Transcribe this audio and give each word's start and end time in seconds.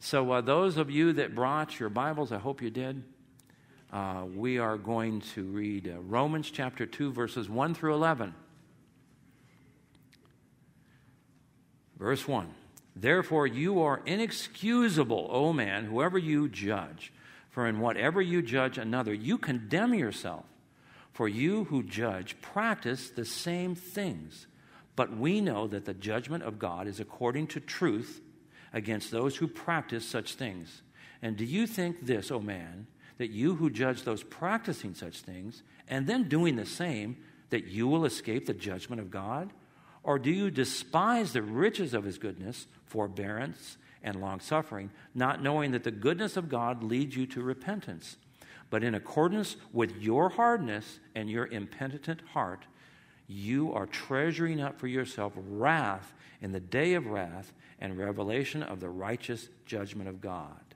So, 0.00 0.30
uh, 0.30 0.40
those 0.40 0.76
of 0.76 0.92
you 0.92 1.12
that 1.14 1.34
brought 1.34 1.80
your 1.80 1.88
Bibles, 1.88 2.30
I 2.30 2.38
hope 2.38 2.62
you 2.62 2.70
did. 2.70 3.02
Uh, 3.92 4.26
we 4.32 4.58
are 4.58 4.76
going 4.76 5.22
to 5.34 5.42
read 5.42 5.88
uh, 5.92 6.00
Romans 6.00 6.52
chapter 6.52 6.86
2, 6.86 7.10
verses 7.10 7.48
1 7.48 7.74
through 7.74 7.94
11. 7.94 8.32
Verse 11.98 12.28
1 12.28 12.54
Therefore, 12.94 13.48
you 13.48 13.82
are 13.82 14.00
inexcusable, 14.06 15.28
O 15.32 15.52
man, 15.52 15.86
whoever 15.86 16.16
you 16.16 16.48
judge. 16.48 17.12
For 17.50 17.66
in 17.66 17.80
whatever 17.80 18.22
you 18.22 18.40
judge 18.40 18.78
another, 18.78 19.12
you 19.12 19.36
condemn 19.36 19.94
yourself. 19.94 20.44
For 21.12 21.26
you 21.26 21.64
who 21.64 21.82
judge 21.82 22.40
practice 22.40 23.10
the 23.10 23.24
same 23.24 23.74
things. 23.74 24.46
But 24.94 25.16
we 25.16 25.40
know 25.40 25.66
that 25.66 25.86
the 25.86 25.94
judgment 25.94 26.44
of 26.44 26.60
God 26.60 26.86
is 26.86 27.00
according 27.00 27.48
to 27.48 27.60
truth 27.60 28.20
against 28.72 29.10
those 29.10 29.36
who 29.36 29.46
practice 29.46 30.04
such 30.04 30.34
things. 30.34 30.82
And 31.22 31.36
do 31.36 31.44
you 31.44 31.66
think 31.66 32.06
this, 32.06 32.30
O 32.30 32.40
man, 32.40 32.86
that 33.18 33.30
you 33.30 33.56
who 33.56 33.70
judge 33.70 34.02
those 34.02 34.22
practicing 34.22 34.94
such 34.94 35.20
things 35.20 35.62
and 35.88 36.06
then 36.06 36.28
doing 36.28 36.56
the 36.56 36.66
same, 36.66 37.16
that 37.50 37.66
you 37.66 37.88
will 37.88 38.04
escape 38.04 38.46
the 38.46 38.54
judgment 38.54 39.00
of 39.00 39.10
God? 39.10 39.52
Or 40.02 40.18
do 40.18 40.30
you 40.30 40.50
despise 40.50 41.32
the 41.32 41.42
riches 41.42 41.94
of 41.94 42.04
his 42.04 42.18
goodness, 42.18 42.66
forbearance, 42.86 43.76
and 44.02 44.20
long 44.20 44.40
suffering, 44.40 44.90
not 45.14 45.42
knowing 45.42 45.72
that 45.72 45.82
the 45.82 45.90
goodness 45.90 46.36
of 46.36 46.48
God 46.48 46.82
leads 46.82 47.16
you 47.16 47.26
to 47.26 47.42
repentance? 47.42 48.16
But 48.70 48.84
in 48.84 48.94
accordance 48.94 49.56
with 49.72 49.96
your 49.96 50.28
hardness 50.28 51.00
and 51.14 51.28
your 51.28 51.46
impenitent 51.46 52.20
heart, 52.32 52.66
you 53.26 53.72
are 53.72 53.86
treasuring 53.86 54.60
up 54.60 54.78
for 54.78 54.86
yourself 54.86 55.32
wrath 55.36 56.14
in 56.40 56.52
the 56.52 56.60
day 56.60 56.94
of 56.94 57.06
wrath 57.06 57.52
and 57.80 57.98
revelation 57.98 58.62
of 58.62 58.80
the 58.80 58.88
righteous 58.88 59.48
judgment 59.66 60.08
of 60.08 60.20
God, 60.20 60.74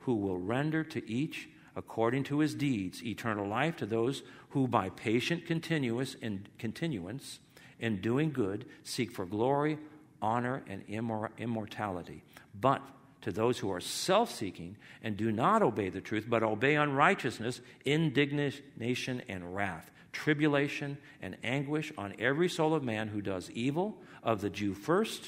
who 0.00 0.14
will 0.14 0.38
render 0.38 0.84
to 0.84 1.10
each 1.10 1.48
according 1.76 2.24
to 2.24 2.40
his 2.40 2.54
deeds 2.54 3.04
eternal 3.04 3.46
life 3.46 3.76
to 3.76 3.86
those 3.86 4.22
who 4.50 4.66
by 4.66 4.88
patient 4.90 5.46
continuous 5.46 6.14
in 6.14 6.46
continuance 6.58 7.38
in 7.78 8.00
doing 8.00 8.32
good 8.32 8.64
seek 8.82 9.12
for 9.12 9.24
glory, 9.24 9.78
honor, 10.20 10.62
and 10.68 10.86
immor- 10.88 11.30
immortality. 11.38 12.24
But 12.60 12.82
to 13.22 13.32
those 13.32 13.58
who 13.58 13.70
are 13.70 13.80
self 13.80 14.34
seeking 14.34 14.76
and 15.02 15.16
do 15.16 15.30
not 15.30 15.62
obey 15.62 15.88
the 15.88 16.00
truth, 16.00 16.26
but 16.28 16.42
obey 16.42 16.74
unrighteousness, 16.74 17.60
indignation 17.84 19.22
and 19.28 19.54
wrath, 19.54 19.90
tribulation 20.12 20.98
and 21.22 21.36
anguish 21.44 21.92
on 21.98 22.14
every 22.18 22.48
soul 22.48 22.74
of 22.74 22.82
man 22.82 23.08
who 23.08 23.20
does 23.20 23.50
evil, 23.52 23.98
of 24.22 24.40
the 24.40 24.50
Jew 24.50 24.74
first, 24.74 25.24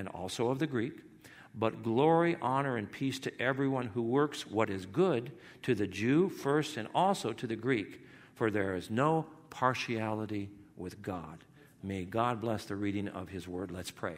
and 0.00 0.08
also 0.08 0.48
of 0.48 0.58
the 0.58 0.66
Greek. 0.66 0.94
But 1.54 1.82
glory, 1.82 2.36
honor, 2.40 2.76
and 2.76 2.90
peace 2.90 3.18
to 3.20 3.40
everyone 3.40 3.88
who 3.88 4.02
works 4.02 4.46
what 4.46 4.70
is 4.70 4.86
good, 4.86 5.30
to 5.62 5.74
the 5.74 5.86
Jew 5.86 6.30
first, 6.30 6.76
and 6.78 6.88
also 6.94 7.32
to 7.34 7.46
the 7.46 7.56
Greek, 7.56 8.00
for 8.34 8.50
there 8.50 8.74
is 8.74 8.88
no 8.90 9.26
partiality 9.50 10.48
with 10.76 11.02
God. 11.02 11.44
May 11.82 12.04
God 12.04 12.40
bless 12.40 12.64
the 12.64 12.76
reading 12.76 13.08
of 13.08 13.28
His 13.28 13.46
word. 13.46 13.70
Let's 13.70 13.90
pray. 13.90 14.16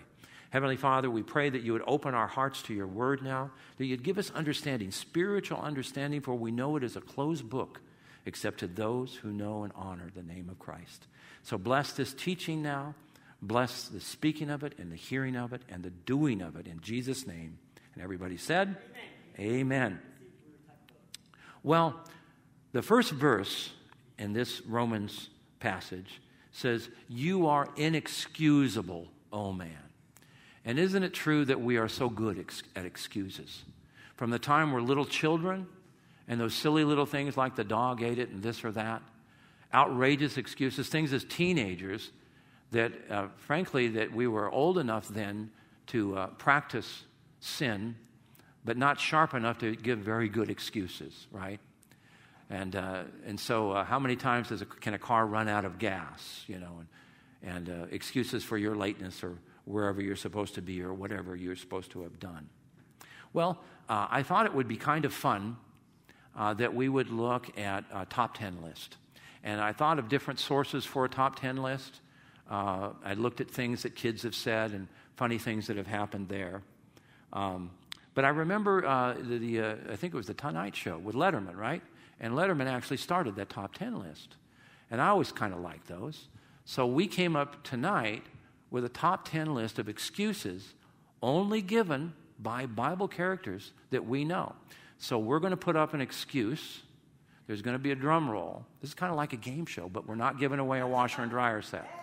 Heavenly 0.50 0.76
Father, 0.76 1.10
we 1.10 1.22
pray 1.22 1.50
that 1.50 1.62
you 1.62 1.72
would 1.72 1.82
open 1.86 2.14
our 2.14 2.26
hearts 2.26 2.62
to 2.62 2.74
your 2.74 2.86
word 2.86 3.22
now, 3.22 3.50
that 3.78 3.86
you'd 3.86 4.04
give 4.04 4.18
us 4.18 4.30
understanding, 4.30 4.90
spiritual 4.90 5.58
understanding, 5.58 6.20
for 6.20 6.34
we 6.34 6.52
know 6.52 6.76
it 6.76 6.84
is 6.84 6.94
a 6.94 7.00
closed 7.00 7.48
book 7.48 7.80
except 8.26 8.60
to 8.60 8.66
those 8.68 9.16
who 9.16 9.32
know 9.32 9.64
and 9.64 9.72
honor 9.74 10.10
the 10.14 10.22
name 10.22 10.48
of 10.48 10.58
Christ. 10.58 11.06
So 11.42 11.58
bless 11.58 11.92
this 11.92 12.14
teaching 12.14 12.62
now. 12.62 12.94
Bless 13.42 13.88
the 13.88 14.00
speaking 14.00 14.50
of 14.50 14.62
it 14.62 14.74
and 14.78 14.92
the 14.92 14.96
hearing 14.96 15.34
of 15.34 15.52
it 15.52 15.62
and 15.68 15.82
the 15.82 15.90
doing 15.90 16.40
of 16.40 16.54
it 16.54 16.68
in 16.68 16.80
Jesus' 16.80 17.26
name. 17.26 17.58
And 17.94 18.02
everybody 18.02 18.36
said, 18.36 18.76
Amen. 19.38 19.58
Amen. 19.60 20.00
Well, 21.64 22.00
the 22.70 22.82
first 22.82 23.10
verse 23.10 23.70
in 24.18 24.32
this 24.32 24.62
Romans 24.62 25.28
passage 25.58 26.20
says, 26.52 26.88
You 27.08 27.48
are 27.48 27.68
inexcusable, 27.76 29.08
O 29.32 29.52
man. 29.52 29.76
And 30.64 30.78
isn't 30.78 31.02
it 31.02 31.12
true 31.12 31.44
that 31.44 31.60
we 31.60 31.76
are 31.76 31.88
so 31.88 32.08
good 32.08 32.38
ex- 32.38 32.62
at 32.76 32.86
excuses? 32.86 33.64
From 34.14 34.30
the 34.30 34.38
time 34.38 34.70
we're 34.70 34.80
little 34.80 35.04
children 35.04 35.66
and 36.28 36.40
those 36.40 36.54
silly 36.54 36.84
little 36.84 37.06
things 37.06 37.36
like 37.36 37.56
the 37.56 37.64
dog 37.64 38.02
ate 38.02 38.18
it 38.20 38.30
and 38.30 38.42
this 38.42 38.64
or 38.64 38.70
that, 38.72 39.02
outrageous 39.74 40.36
excuses, 40.36 40.88
things 40.88 41.12
as 41.12 41.24
teenagers 41.24 42.12
that, 42.72 42.92
uh, 43.10 43.28
frankly, 43.36 43.88
that 43.88 44.12
we 44.12 44.26
were 44.26 44.50
old 44.50 44.78
enough 44.78 45.08
then 45.08 45.50
to 45.88 46.16
uh, 46.16 46.26
practice 46.38 47.04
sin, 47.40 47.94
but 48.64 48.76
not 48.76 48.98
sharp 48.98 49.34
enough 49.34 49.58
to 49.58 49.76
give 49.76 49.98
very 49.98 50.28
good 50.28 50.50
excuses, 50.50 51.26
right? 51.30 51.60
And, 52.50 52.74
uh, 52.74 53.04
and 53.26 53.38
so, 53.38 53.72
uh, 53.72 53.84
how 53.84 53.98
many 53.98 54.16
times 54.16 54.48
does 54.48 54.62
a, 54.62 54.66
can 54.66 54.94
a 54.94 54.98
car 54.98 55.26
run 55.26 55.48
out 55.48 55.64
of 55.64 55.78
gas, 55.78 56.44
you 56.46 56.58
know, 56.58 56.80
and, 57.42 57.68
and 57.68 57.82
uh, 57.82 57.86
excuses 57.90 58.42
for 58.42 58.56
your 58.56 58.74
lateness 58.74 59.22
or 59.22 59.36
wherever 59.64 60.02
you're 60.02 60.16
supposed 60.16 60.54
to 60.54 60.62
be 60.62 60.82
or 60.82 60.92
whatever 60.92 61.36
you're 61.36 61.56
supposed 61.56 61.90
to 61.92 62.02
have 62.02 62.18
done? 62.18 62.48
Well, 63.32 63.62
uh, 63.88 64.06
I 64.10 64.22
thought 64.22 64.46
it 64.46 64.54
would 64.54 64.68
be 64.68 64.76
kind 64.76 65.04
of 65.04 65.12
fun 65.12 65.56
that 66.34 66.74
we 66.74 66.88
would 66.88 67.10
look 67.10 67.58
at 67.58 67.84
a 67.92 68.06
top 68.06 68.36
10 68.38 68.62
list. 68.62 68.96
And 69.44 69.60
I 69.60 69.72
thought 69.72 69.98
of 69.98 70.08
different 70.08 70.40
sources 70.40 70.84
for 70.84 71.04
a 71.04 71.08
top 71.08 71.38
10 71.38 71.58
list. 71.58 72.00
Uh, 72.50 72.90
I 73.04 73.14
looked 73.14 73.40
at 73.40 73.50
things 73.50 73.82
that 73.82 73.94
kids 73.94 74.22
have 74.22 74.34
said 74.34 74.72
and 74.72 74.88
funny 75.16 75.38
things 75.38 75.66
that 75.68 75.76
have 75.76 75.86
happened 75.86 76.28
there. 76.28 76.62
Um, 77.32 77.70
but 78.14 78.24
I 78.24 78.28
remember 78.28 78.84
uh, 78.86 79.14
the, 79.14 79.38
the 79.38 79.60
uh, 79.60 79.74
I 79.90 79.96
think 79.96 80.12
it 80.12 80.16
was 80.16 80.26
the 80.26 80.34
Tonight 80.34 80.76
Show 80.76 80.98
with 80.98 81.14
Letterman, 81.14 81.56
right? 81.56 81.82
And 82.20 82.34
Letterman 82.34 82.66
actually 82.66 82.98
started 82.98 83.36
that 83.36 83.48
top 83.48 83.74
10 83.74 83.98
list. 83.98 84.36
And 84.90 85.00
I 85.00 85.08
always 85.08 85.32
kind 85.32 85.54
of 85.54 85.60
liked 85.60 85.88
those. 85.88 86.28
So 86.64 86.86
we 86.86 87.06
came 87.06 87.34
up 87.34 87.62
tonight 87.62 88.24
with 88.70 88.84
a 88.84 88.88
top 88.88 89.28
10 89.28 89.54
list 89.54 89.78
of 89.78 89.88
excuses 89.88 90.74
only 91.22 91.62
given 91.62 92.12
by 92.38 92.66
Bible 92.66 93.08
characters 93.08 93.72
that 93.90 94.06
we 94.06 94.24
know. 94.24 94.54
So 94.98 95.18
we're 95.18 95.40
going 95.40 95.52
to 95.52 95.56
put 95.56 95.74
up 95.74 95.94
an 95.94 96.00
excuse. 96.00 96.80
There's 97.46 97.62
going 97.62 97.74
to 97.74 97.82
be 97.82 97.90
a 97.90 97.96
drum 97.96 98.30
roll. 98.30 98.64
This 98.80 98.90
is 98.90 98.94
kind 98.94 99.10
of 99.10 99.16
like 99.16 99.32
a 99.32 99.36
game 99.36 99.66
show, 99.66 99.88
but 99.88 100.06
we're 100.06 100.14
not 100.14 100.38
giving 100.38 100.58
away 100.58 100.80
a 100.80 100.86
washer 100.86 101.22
and 101.22 101.30
dryer 101.30 101.62
set 101.62 102.01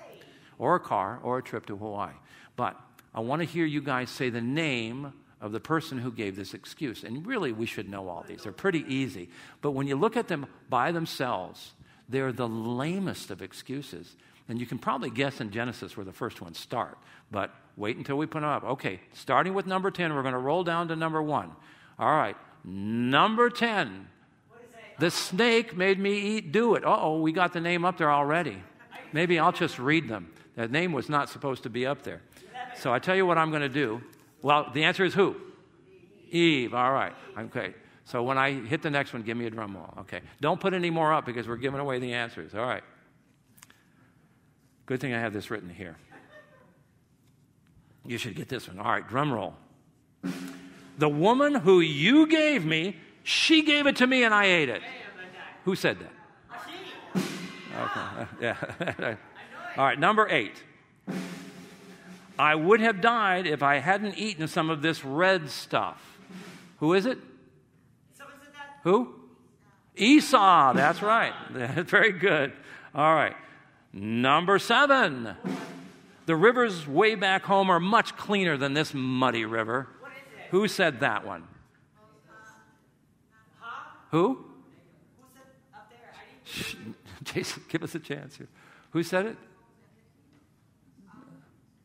or 0.60 0.76
a 0.76 0.80
car 0.80 1.20
or 1.24 1.40
a 1.40 1.44
trip 1.44 1.66
to 1.66 1.76
Hawaii. 1.76 2.14
But 2.56 2.80
I 3.16 3.22
want 3.22 3.42
to 3.42 3.48
hear 3.48 3.66
you 3.66 3.82
guys 3.82 4.12
say 4.12 4.30
the 4.30 4.42
name 4.42 5.14
of 5.42 5.52
the 5.52 5.60
person 5.60 5.98
who 5.98 6.12
gave 6.12 6.36
this 6.36 6.54
excuse. 6.54 7.04
And 7.04 7.26
really, 7.26 7.52
we 7.52 7.66
should 7.66 7.90
know 7.90 8.10
all 8.10 8.24
these. 8.28 8.44
They're 8.44 8.52
pretty 8.52 8.86
easy. 8.88 9.30
But 9.62 9.72
when 9.72 9.88
you 9.88 9.96
look 9.96 10.18
at 10.18 10.28
them 10.28 10.46
by 10.70 10.92
themselves, 10.92 11.74
they're 12.08 12.34
the 12.34 12.48
lamest 12.48 13.32
of 13.32 13.42
excuses. 13.42 14.16
And 14.50 14.60
you 14.60 14.66
can 14.66 14.80
probably 14.80 15.10
guess 15.10 15.40
in 15.40 15.52
Genesis 15.52 15.96
where 15.96 16.06
the 16.06 16.12
first 16.12 16.42
ones 16.42 16.60
start. 16.60 16.98
But 17.32 17.54
wait 17.78 17.98
until 17.98 18.18
we 18.18 18.26
put 18.26 18.42
them 18.42 18.50
up. 18.50 18.64
Okay, 18.64 19.00
starting 19.14 19.54
with 19.54 19.66
number 19.66 19.92
10, 19.92 20.14
we're 20.14 20.24
going 20.24 20.34
to 20.34 20.40
roll 20.40 20.64
down 20.64 20.90
to 20.90 20.96
number 20.96 21.22
1. 21.22 21.52
All 22.00 22.16
right, 22.16 22.36
number 22.64 23.50
10. 23.50 24.08
The 24.98 25.12
snake 25.12 25.78
made 25.78 25.98
me 25.98 26.20
eat, 26.20 26.52
do 26.52 26.76
it. 26.76 26.84
Oh, 26.86 27.22
we 27.22 27.32
got 27.32 27.54
the 27.54 27.62
name 27.62 27.86
up 27.86 27.98
there 27.98 28.12
already. 28.12 28.62
Maybe 29.14 29.40
I'll 29.40 29.54
just 29.54 29.80
read 29.80 30.10
them. 30.10 30.32
That 30.60 30.72
name 30.72 30.92
was 30.92 31.08
not 31.08 31.30
supposed 31.30 31.64
to 31.64 31.70
be 31.70 31.88
up 31.88 32.04
there. 32.04 32.22
So 32.76 32.92
I 32.92 33.00
tell 33.00 33.16
you 33.16 33.26
what 33.26 33.38
I'm 33.38 33.50
going 33.50 33.62
to 33.62 33.70
do. 33.70 34.02
Well, 34.42 34.70
the 34.74 34.84
answer 34.84 35.06
is 35.06 35.14
who? 35.14 35.38
Eve. 36.32 36.74
All 36.74 36.92
right. 36.92 37.14
Okay. 37.38 37.74
So 38.04 38.24
when 38.24 38.38
I 38.38 38.52
hit 38.52 38.82
the 38.82 38.90
next 38.90 39.14
one, 39.14 39.22
give 39.22 39.38
me 39.38 39.46
a 39.46 39.50
drum 39.50 39.78
roll. 39.78 39.94
Okay. 40.00 40.20
Don't 40.42 40.60
put 40.60 40.74
any 40.74 40.90
more 40.90 41.14
up 41.14 41.26
because 41.26 41.48
we're 41.48 41.56
giving 41.56 41.80
away 41.80 42.00
the 42.00 42.12
answers. 42.12 42.54
All 42.54 42.66
right. 42.66 42.84
Good 44.86 45.00
thing 45.00 45.14
I 45.14 45.20
have 45.22 45.32
this 45.32 45.50
written 45.50 45.70
here. 45.70 45.96
You 48.06 48.18
should 48.18 48.36
get 48.36 48.50
this 48.50 48.68
one. 48.68 48.80
All 48.80 48.92
right, 48.92 49.08
drum 49.08 49.32
roll. 49.32 49.54
The 50.98 51.08
woman 51.08 51.56
who 51.56 51.80
you 51.80 52.28
gave 52.28 52.66
me, 52.66 52.98
she 53.24 53.62
gave 53.62 53.88
it 53.88 53.96
to 53.96 54.08
me 54.08 54.26
and 54.26 54.34
I 54.34 54.44
ate 54.44 54.68
it. 54.68 54.82
Who 55.64 55.78
said 55.78 56.00
that? 56.00 56.12
Okay. 57.80 58.28
Yeah. 58.42 59.16
All 59.80 59.86
right, 59.86 59.98
number 59.98 60.28
eight. 60.30 60.62
I 62.38 62.54
would 62.54 62.82
have 62.82 63.00
died 63.00 63.48
if 63.48 63.64
I 63.64 63.78
hadn't 63.78 64.18
eaten 64.18 64.50
some 64.50 64.70
of 64.70 64.82
this 64.82 65.06
red 65.06 65.50
stuff. 65.50 66.20
Who 66.80 66.94
is 66.96 67.06
it? 67.06 67.18
Who? 68.84 69.16
Esau. 69.96 70.74
That's 70.74 71.02
right. 71.02 71.34
Very 71.54 72.12
good. 72.12 72.52
All 72.94 73.16
right. 73.16 73.38
Number 73.94 74.60
seven. 74.60 75.38
The 76.26 76.36
rivers 76.36 76.86
way 76.86 77.16
back 77.16 77.44
home 77.44 77.70
are 77.70 77.80
much 77.80 78.18
cleaner 78.18 78.58
than 78.58 78.74
this 78.74 78.94
muddy 78.94 79.46
river. 79.46 79.88
Who 80.52 80.68
said 80.68 81.00
that 81.00 81.26
one? 81.26 81.48
Who? 84.12 84.44
Jason, 87.24 87.64
give 87.70 87.82
us 87.82 87.96
a 87.96 88.00
chance 88.00 88.36
here. 88.36 88.50
Who 88.92 89.04
said 89.04 89.26
it? 89.26 89.38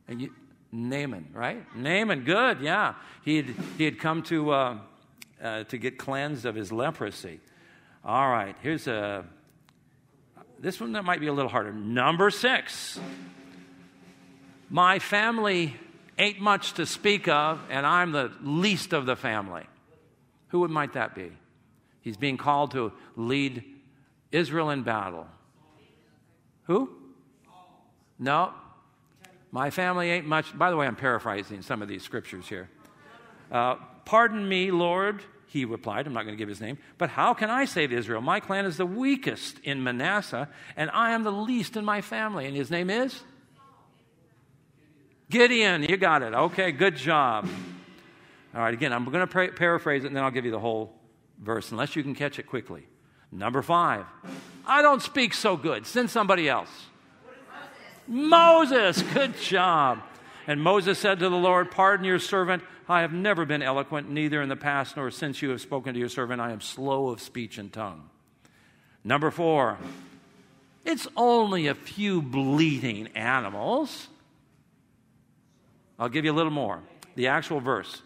And 0.08 0.20
you, 0.20 0.32
Naaman, 0.72 1.28
right? 1.32 1.64
Naaman, 1.76 2.24
good, 2.24 2.60
yeah. 2.60 2.94
He 3.24 3.36
had, 3.36 3.54
he 3.78 3.84
had 3.84 3.98
come 3.98 4.22
to, 4.24 4.50
uh, 4.50 4.78
uh, 5.42 5.64
to 5.64 5.78
get 5.78 5.98
cleansed 5.98 6.44
of 6.44 6.54
his 6.54 6.72
leprosy. 6.72 7.40
All 8.04 8.28
right, 8.28 8.54
here's 8.62 8.86
a. 8.86 9.24
This 10.58 10.80
one 10.80 10.92
that 10.92 11.04
might 11.04 11.20
be 11.20 11.26
a 11.26 11.32
little 11.32 11.50
harder. 11.50 11.72
Number 11.72 12.30
six. 12.30 12.98
My 14.70 14.98
family 14.98 15.76
ain't 16.18 16.40
much 16.40 16.74
to 16.74 16.86
speak 16.86 17.28
of, 17.28 17.60
and 17.70 17.86
I'm 17.86 18.12
the 18.12 18.32
least 18.42 18.92
of 18.92 19.06
the 19.06 19.16
family. 19.16 19.64
Who 20.48 20.66
might 20.68 20.94
that 20.94 21.14
be? 21.14 21.30
He's 22.00 22.16
being 22.16 22.36
called 22.36 22.72
to 22.72 22.92
lead 23.16 23.64
Israel 24.32 24.70
in 24.70 24.82
battle. 24.82 25.26
Who? 26.64 26.90
No. 28.18 28.52
My 29.54 29.70
family 29.70 30.10
ain't 30.10 30.26
much. 30.26 30.58
By 30.58 30.70
the 30.70 30.76
way, 30.76 30.84
I'm 30.84 30.96
paraphrasing 30.96 31.62
some 31.62 31.80
of 31.80 31.86
these 31.86 32.02
scriptures 32.02 32.48
here. 32.48 32.68
Uh, 33.52 33.76
Pardon 34.04 34.48
me, 34.48 34.72
Lord, 34.72 35.22
he 35.46 35.64
replied. 35.64 36.08
I'm 36.08 36.12
not 36.12 36.24
going 36.24 36.34
to 36.34 36.38
give 36.38 36.48
his 36.48 36.60
name. 36.60 36.76
But 36.98 37.08
how 37.08 37.34
can 37.34 37.50
I 37.50 37.64
save 37.64 37.92
Israel? 37.92 38.20
My 38.20 38.40
clan 38.40 38.64
is 38.64 38.78
the 38.78 38.84
weakest 38.84 39.60
in 39.60 39.84
Manasseh, 39.84 40.48
and 40.76 40.90
I 40.90 41.12
am 41.12 41.22
the 41.22 41.30
least 41.30 41.76
in 41.76 41.84
my 41.84 42.00
family. 42.00 42.46
And 42.46 42.56
his 42.56 42.68
name 42.68 42.90
is? 42.90 43.22
Gideon. 45.30 45.84
You 45.84 45.98
got 45.98 46.22
it. 46.22 46.34
Okay, 46.34 46.72
good 46.72 46.96
job. 46.96 47.48
All 48.56 48.60
right, 48.60 48.74
again, 48.74 48.92
I'm 48.92 49.04
going 49.04 49.24
to 49.24 49.52
paraphrase 49.52 50.02
it 50.02 50.08
and 50.08 50.16
then 50.16 50.24
I'll 50.24 50.32
give 50.32 50.44
you 50.44 50.50
the 50.50 50.58
whole 50.58 50.92
verse, 51.40 51.70
unless 51.70 51.94
you 51.94 52.02
can 52.02 52.16
catch 52.16 52.40
it 52.40 52.48
quickly. 52.48 52.88
Number 53.30 53.62
five, 53.62 54.04
I 54.66 54.82
don't 54.82 55.00
speak 55.00 55.32
so 55.32 55.56
good. 55.56 55.86
Send 55.86 56.10
somebody 56.10 56.48
else. 56.48 56.70
Moses, 58.06 59.02
good 59.02 59.36
job. 59.38 60.02
And 60.46 60.62
Moses 60.62 60.98
said 60.98 61.20
to 61.20 61.28
the 61.28 61.36
Lord, 61.36 61.70
Pardon 61.70 62.04
your 62.04 62.18
servant. 62.18 62.62
I 62.88 63.00
have 63.00 63.12
never 63.12 63.46
been 63.46 63.62
eloquent, 63.62 64.10
neither 64.10 64.42
in 64.42 64.48
the 64.48 64.56
past 64.56 64.96
nor 64.96 65.10
since 65.10 65.40
you 65.40 65.50
have 65.50 65.60
spoken 65.60 65.94
to 65.94 66.00
your 66.00 66.10
servant. 66.10 66.40
I 66.40 66.52
am 66.52 66.60
slow 66.60 67.08
of 67.08 67.20
speech 67.20 67.56
and 67.56 67.72
tongue. 67.72 68.10
Number 69.02 69.30
four, 69.30 69.78
it's 70.84 71.08
only 71.16 71.66
a 71.66 71.74
few 71.74 72.20
bleating 72.20 73.08
animals. 73.14 74.08
I'll 75.98 76.10
give 76.10 76.24
you 76.24 76.32
a 76.32 76.34
little 76.34 76.52
more. 76.52 76.80
The 77.14 77.28
actual 77.28 77.60
verse. 77.60 78.02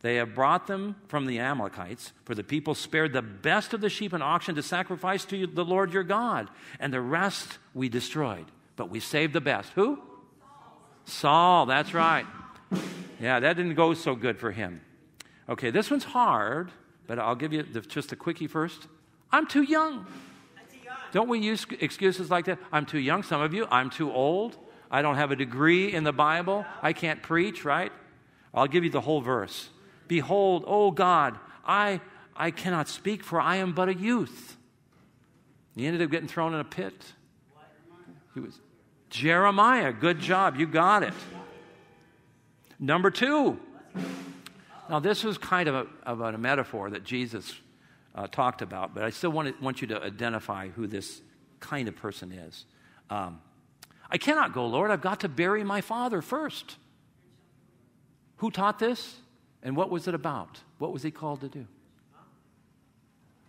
They 0.00 0.16
have 0.16 0.34
brought 0.34 0.66
them 0.66 0.96
from 1.08 1.26
the 1.26 1.40
Amalekites, 1.40 2.12
for 2.24 2.34
the 2.34 2.44
people 2.44 2.74
spared 2.74 3.12
the 3.12 3.22
best 3.22 3.72
of 3.72 3.80
the 3.80 3.88
sheep 3.88 4.12
and 4.12 4.22
oxen 4.22 4.54
to 4.54 4.62
sacrifice 4.62 5.24
to 5.26 5.46
the 5.46 5.64
Lord 5.64 5.92
your 5.92 6.04
God, 6.04 6.48
and 6.78 6.92
the 6.92 7.00
rest 7.00 7.58
we 7.74 7.88
destroyed. 7.88 8.46
But 8.78 8.90
we 8.90 9.00
saved 9.00 9.32
the 9.32 9.40
best. 9.40 9.72
Who? 9.74 9.98
Saul, 11.04 11.66
that's 11.66 11.92
right. 11.92 12.24
Yeah, 13.20 13.40
that 13.40 13.56
didn't 13.56 13.74
go 13.74 13.92
so 13.92 14.14
good 14.14 14.38
for 14.38 14.52
him. 14.52 14.80
Okay, 15.48 15.70
this 15.70 15.90
one's 15.90 16.04
hard, 16.04 16.70
but 17.08 17.18
I'll 17.18 17.34
give 17.34 17.52
you 17.52 17.64
the, 17.64 17.80
just 17.80 18.12
a 18.12 18.16
quickie 18.16 18.46
first. 18.46 18.86
I'm 19.32 19.48
too 19.48 19.62
young. 19.62 20.06
Don't 21.10 21.28
we 21.28 21.40
use 21.40 21.66
excuses 21.80 22.30
like 22.30 22.44
that? 22.44 22.60
I'm 22.70 22.86
too 22.86 23.00
young, 23.00 23.24
some 23.24 23.40
of 23.40 23.52
you. 23.52 23.66
I'm 23.68 23.90
too 23.90 24.12
old. 24.12 24.56
I 24.90 25.02
don't 25.02 25.16
have 25.16 25.32
a 25.32 25.36
degree 25.36 25.92
in 25.92 26.04
the 26.04 26.12
Bible. 26.12 26.64
I 26.80 26.92
can't 26.92 27.20
preach, 27.20 27.64
right? 27.64 27.90
I'll 28.54 28.68
give 28.68 28.84
you 28.84 28.90
the 28.90 29.00
whole 29.00 29.20
verse. 29.20 29.70
Behold, 30.06 30.62
O 30.68 30.92
God, 30.92 31.36
I, 31.66 32.00
I 32.36 32.52
cannot 32.52 32.88
speak, 32.88 33.24
for 33.24 33.40
I 33.40 33.56
am 33.56 33.72
but 33.72 33.88
a 33.88 33.94
youth. 33.94 34.56
He 35.74 35.84
ended 35.84 36.00
up 36.00 36.12
getting 36.12 36.28
thrown 36.28 36.54
in 36.54 36.60
a 36.60 36.64
pit. 36.64 36.94
He 38.34 38.40
was 38.40 38.60
Jeremiah. 39.10 39.92
Good 39.92 40.20
job. 40.20 40.56
You 40.56 40.66
got 40.66 41.02
it. 41.02 41.14
Number 42.78 43.10
two. 43.10 43.58
Now, 44.88 45.00
this 45.00 45.24
was 45.24 45.36
kind 45.36 45.68
of 45.68 45.74
a, 45.74 45.86
of 46.04 46.20
a 46.20 46.38
metaphor 46.38 46.90
that 46.90 47.04
Jesus 47.04 47.54
uh, 48.14 48.26
talked 48.26 48.62
about, 48.62 48.94
but 48.94 49.04
I 49.04 49.10
still 49.10 49.30
want, 49.30 49.48
to, 49.48 49.62
want 49.62 49.82
you 49.82 49.88
to 49.88 50.02
identify 50.02 50.68
who 50.68 50.86
this 50.86 51.20
kind 51.60 51.88
of 51.88 51.96
person 51.96 52.32
is. 52.32 52.64
Um, 53.10 53.40
I 54.10 54.16
cannot 54.16 54.54
go, 54.54 54.66
Lord. 54.66 54.90
I've 54.90 55.02
got 55.02 55.20
to 55.20 55.28
bury 55.28 55.62
my 55.62 55.80
father 55.80 56.22
first. 56.22 56.76
Who 58.36 58.50
taught 58.50 58.78
this? 58.78 59.16
And 59.62 59.76
what 59.76 59.90
was 59.90 60.08
it 60.08 60.14
about? 60.14 60.60
What 60.78 60.92
was 60.92 61.02
he 61.02 61.10
called 61.10 61.40
to 61.42 61.48
do? 61.48 61.66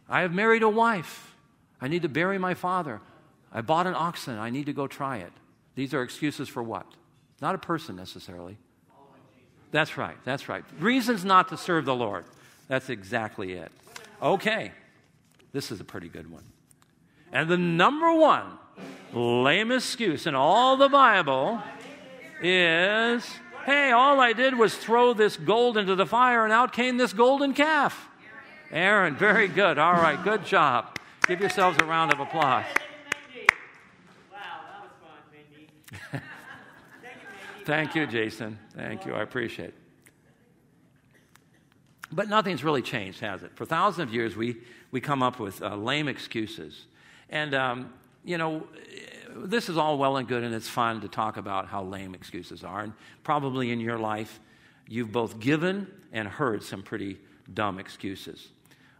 I 0.09 0.21
have 0.21 0.33
married 0.33 0.63
a 0.63 0.69
wife. 0.69 1.35
I 1.79 1.87
need 1.87 2.01
to 2.01 2.09
bury 2.09 2.37
my 2.37 2.55
father. 2.55 2.99
I 3.51 3.61
bought 3.61 3.87
an 3.87 3.95
oxen. 3.95 4.37
I 4.37 4.49
need 4.49 4.65
to 4.65 4.73
go 4.73 4.87
try 4.87 5.17
it. 5.17 5.31
These 5.79 5.93
are 5.93 6.03
excuses 6.03 6.49
for 6.49 6.61
what? 6.61 6.85
Not 7.41 7.55
a 7.55 7.57
person 7.57 7.95
necessarily. 7.95 8.57
That's 9.71 9.97
right. 9.97 10.17
That's 10.25 10.49
right. 10.49 10.65
Reasons 10.77 11.23
not 11.23 11.47
to 11.47 11.57
serve 11.57 11.85
the 11.85 11.95
Lord. 11.95 12.25
That's 12.67 12.89
exactly 12.89 13.53
it. 13.53 13.71
Okay. 14.21 14.73
This 15.53 15.71
is 15.71 15.79
a 15.79 15.85
pretty 15.85 16.09
good 16.09 16.29
one. 16.29 16.43
And 17.31 17.49
the 17.49 17.57
number 17.57 18.11
one 18.13 18.57
lame 19.13 19.71
excuse 19.71 20.27
in 20.27 20.35
all 20.35 20.75
the 20.75 20.89
Bible 20.89 21.61
is 22.41 23.25
hey, 23.65 23.93
all 23.93 24.19
I 24.19 24.33
did 24.33 24.57
was 24.57 24.75
throw 24.75 25.13
this 25.13 25.37
gold 25.37 25.77
into 25.77 25.95
the 25.95 26.05
fire 26.05 26.43
and 26.43 26.51
out 26.51 26.73
came 26.73 26.97
this 26.97 27.13
golden 27.13 27.53
calf. 27.53 28.09
Aaron, 28.69 29.15
very 29.15 29.47
good. 29.47 29.77
All 29.77 29.93
right, 29.93 30.21
good 30.21 30.43
job. 30.43 30.99
Give 31.25 31.39
yourselves 31.39 31.77
a 31.79 31.85
round 31.85 32.11
of 32.11 32.19
applause. 32.19 32.65
Thank 37.65 37.95
you, 37.95 38.07
Jason. 38.07 38.57
Thank 38.75 39.05
you. 39.05 39.13
I 39.13 39.21
appreciate 39.21 39.69
it. 39.69 39.75
But 42.11 42.27
nothing's 42.27 42.63
really 42.63 42.81
changed, 42.81 43.19
has 43.19 43.43
it? 43.43 43.51
For 43.55 43.65
thousands 43.65 44.09
of 44.09 44.13
years, 44.13 44.35
we, 44.35 44.57
we 44.91 44.99
come 44.99 45.21
up 45.21 45.39
with 45.39 45.61
uh, 45.61 45.75
lame 45.75 46.07
excuses. 46.07 46.85
And, 47.29 47.53
um, 47.53 47.93
you 48.23 48.37
know, 48.37 48.65
this 49.35 49.69
is 49.69 49.77
all 49.77 49.97
well 49.97 50.17
and 50.17 50.27
good, 50.27 50.43
and 50.43 50.55
it's 50.55 50.67
fun 50.67 51.01
to 51.01 51.07
talk 51.07 51.37
about 51.37 51.67
how 51.67 51.83
lame 51.83 52.15
excuses 52.15 52.63
are. 52.63 52.81
And 52.81 52.93
probably 53.23 53.71
in 53.71 53.79
your 53.79 53.99
life, 53.99 54.39
you've 54.87 55.11
both 55.11 55.39
given 55.39 55.87
and 56.11 56.27
heard 56.27 56.63
some 56.63 56.81
pretty 56.81 57.19
dumb 57.53 57.77
excuses. 57.77 58.49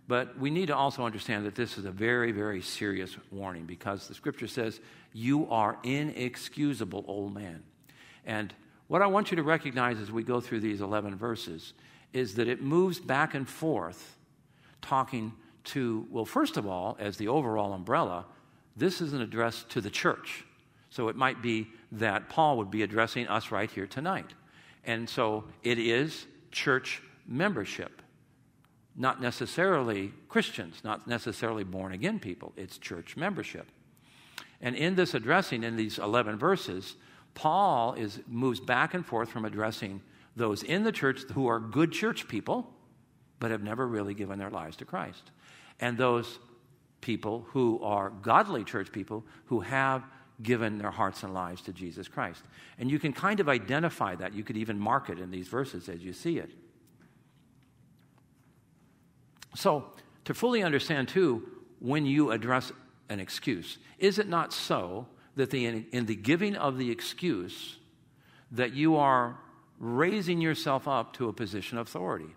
But 0.10 0.40
we 0.40 0.50
need 0.50 0.66
to 0.66 0.76
also 0.76 1.06
understand 1.06 1.46
that 1.46 1.54
this 1.54 1.78
is 1.78 1.86
a 1.86 1.92
very, 1.92 2.32
very 2.32 2.64
serious 2.64 3.16
warning 3.30 3.66
because 3.66 4.08
the 4.08 4.16
scripture 4.16 4.48
says, 4.48 4.80
You 5.14 5.48
are 5.52 5.78
inexcusable, 5.84 7.06
old 7.08 7.36
man. 7.36 7.62
And 8.26 8.52
what 8.88 9.04
I 9.04 9.06
want 9.06 9.30
you 9.30 9.38
to 9.38 9.44
recognize 9.44 10.00
as 10.00 10.12
we 10.12 10.24
go 10.24 10.42
through 10.42 10.62
these 10.62 10.82
11 10.82 11.16
verses 11.16 11.74
is 12.12 12.34
that 12.36 12.48
it 12.48 12.60
moves 12.60 13.00
back 13.00 13.36
and 13.36 13.48
forth 13.48 14.18
talking 14.82 15.32
to, 15.66 16.08
well, 16.10 16.26
first 16.26 16.58
of 16.58 16.66
all, 16.66 16.98
as 17.00 17.18
the 17.18 17.28
overall 17.28 17.72
umbrella, 17.72 18.26
this 18.76 19.02
is 19.02 19.14
an 19.14 19.22
address 19.22 19.64
to 19.70 19.80
the 19.80 19.92
church. 19.92 20.44
So 20.90 21.10
it 21.10 21.18
might 21.18 21.44
be 21.44 21.68
that 21.92 22.30
Paul 22.30 22.58
would 22.58 22.72
be 22.72 22.82
addressing 22.82 23.28
us 23.28 23.52
right 23.52 23.70
here 23.70 23.86
tonight. 23.86 24.34
And 24.86 25.08
so 25.08 25.44
it 25.62 25.78
is 25.78 26.26
church 26.52 27.04
membership, 27.28 28.02
not 29.00 29.22
necessarily 29.22 30.12
Christians, 30.28 30.82
not 30.84 31.08
necessarily 31.08 31.64
born 31.64 31.94
again 31.94 32.20
people. 32.20 32.52
It's 32.58 32.78
church 32.78 33.16
membership. 33.16 33.66
And 34.62 34.76
in 34.76 34.96
this 34.96 35.14
addressing, 35.14 35.64
in 35.64 35.78
these 35.78 35.98
11 35.98 36.38
verses, 36.38 36.98
Paul 37.34 37.94
is, 37.94 38.20
moves 38.28 38.60
back 38.60 38.94
and 38.94 39.06
forth 39.06 39.30
from 39.30 39.46
addressing 39.46 40.02
those 40.36 40.64
in 40.64 40.84
the 40.84 40.92
church 40.92 41.22
who 41.34 41.48
are 41.48 41.62
good 41.62 41.94
church 41.94 42.28
people, 42.28 42.70
but 43.40 43.52
have 43.52 43.64
never 43.64 43.88
really 43.88 44.14
given 44.14 44.38
their 44.38 44.50
lives 44.50 44.76
to 44.78 44.86
Christ, 44.86 45.32
and 45.80 45.98
those 45.98 46.38
people 47.00 47.46
who 47.52 47.82
are 47.82 48.10
godly 48.10 48.66
church 48.66 48.92
people 48.92 49.24
who 49.46 49.62
have 49.62 50.04
given 50.42 50.78
their 50.78 50.92
hearts 50.92 51.24
and 51.24 51.34
lives 51.34 51.62
to 51.62 51.72
Jesus 51.72 52.10
Christ. 52.10 52.44
And 52.78 52.92
you 52.92 53.00
can 53.00 53.14
kind 53.14 53.40
of 53.40 53.48
identify 53.48 54.16
that. 54.16 54.34
You 54.34 54.44
could 54.44 54.58
even 54.58 54.78
mark 54.78 55.10
it 55.10 55.20
in 55.20 55.32
these 55.32 55.48
verses 55.48 55.88
as 55.88 56.04
you 56.04 56.12
see 56.12 56.38
it. 56.38 56.52
So, 59.56 59.86
to 60.26 60.34
fully 60.34 60.64
understand, 60.64 61.08
too, 61.08 61.48
when 61.80 62.06
you 62.06 62.32
address 62.32 62.72
an 63.10 63.20
excuse, 63.20 63.78
is 63.98 64.20
it 64.20 64.28
not 64.28 64.54
so 64.54 65.08
that 65.36 65.50
the, 65.50 65.66
in 65.66 66.06
the 66.06 66.16
giving 66.16 66.56
of 66.56 66.78
the 66.78 66.92
excuse, 66.92 67.78
that 68.52 68.74
you 68.74 68.98
are 68.98 69.38
raising 69.80 70.42
yourself 70.42 70.88
up 70.88 71.14
to 71.14 71.30
a 71.30 71.34
position 71.34 71.78
of 71.78 71.88
authority? 71.88 72.36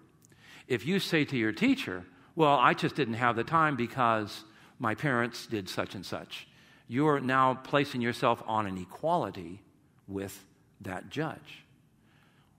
If 0.69 0.87
you 0.87 0.99
say 0.99 1.25
to 1.27 1.37
your 1.37 1.53
teacher, 1.53 2.05
Well, 2.35 2.57
I 2.57 2.73
just 2.73 2.95
didn't 2.95 3.15
have 3.15 3.37
the 3.37 3.45
time 3.45 3.77
because 3.77 4.45
my 4.79 4.95
parents 4.95 5.47
did 5.47 5.69
such 5.69 5.95
and 5.95 6.05
such. 6.05 6.47
You're 6.89 7.21
now 7.21 7.55
placing 7.55 8.01
yourself 8.01 8.43
on 8.47 8.67
an 8.67 8.79
equality 8.79 9.61
with 10.09 10.45
that 10.81 11.11
judge. 11.11 11.65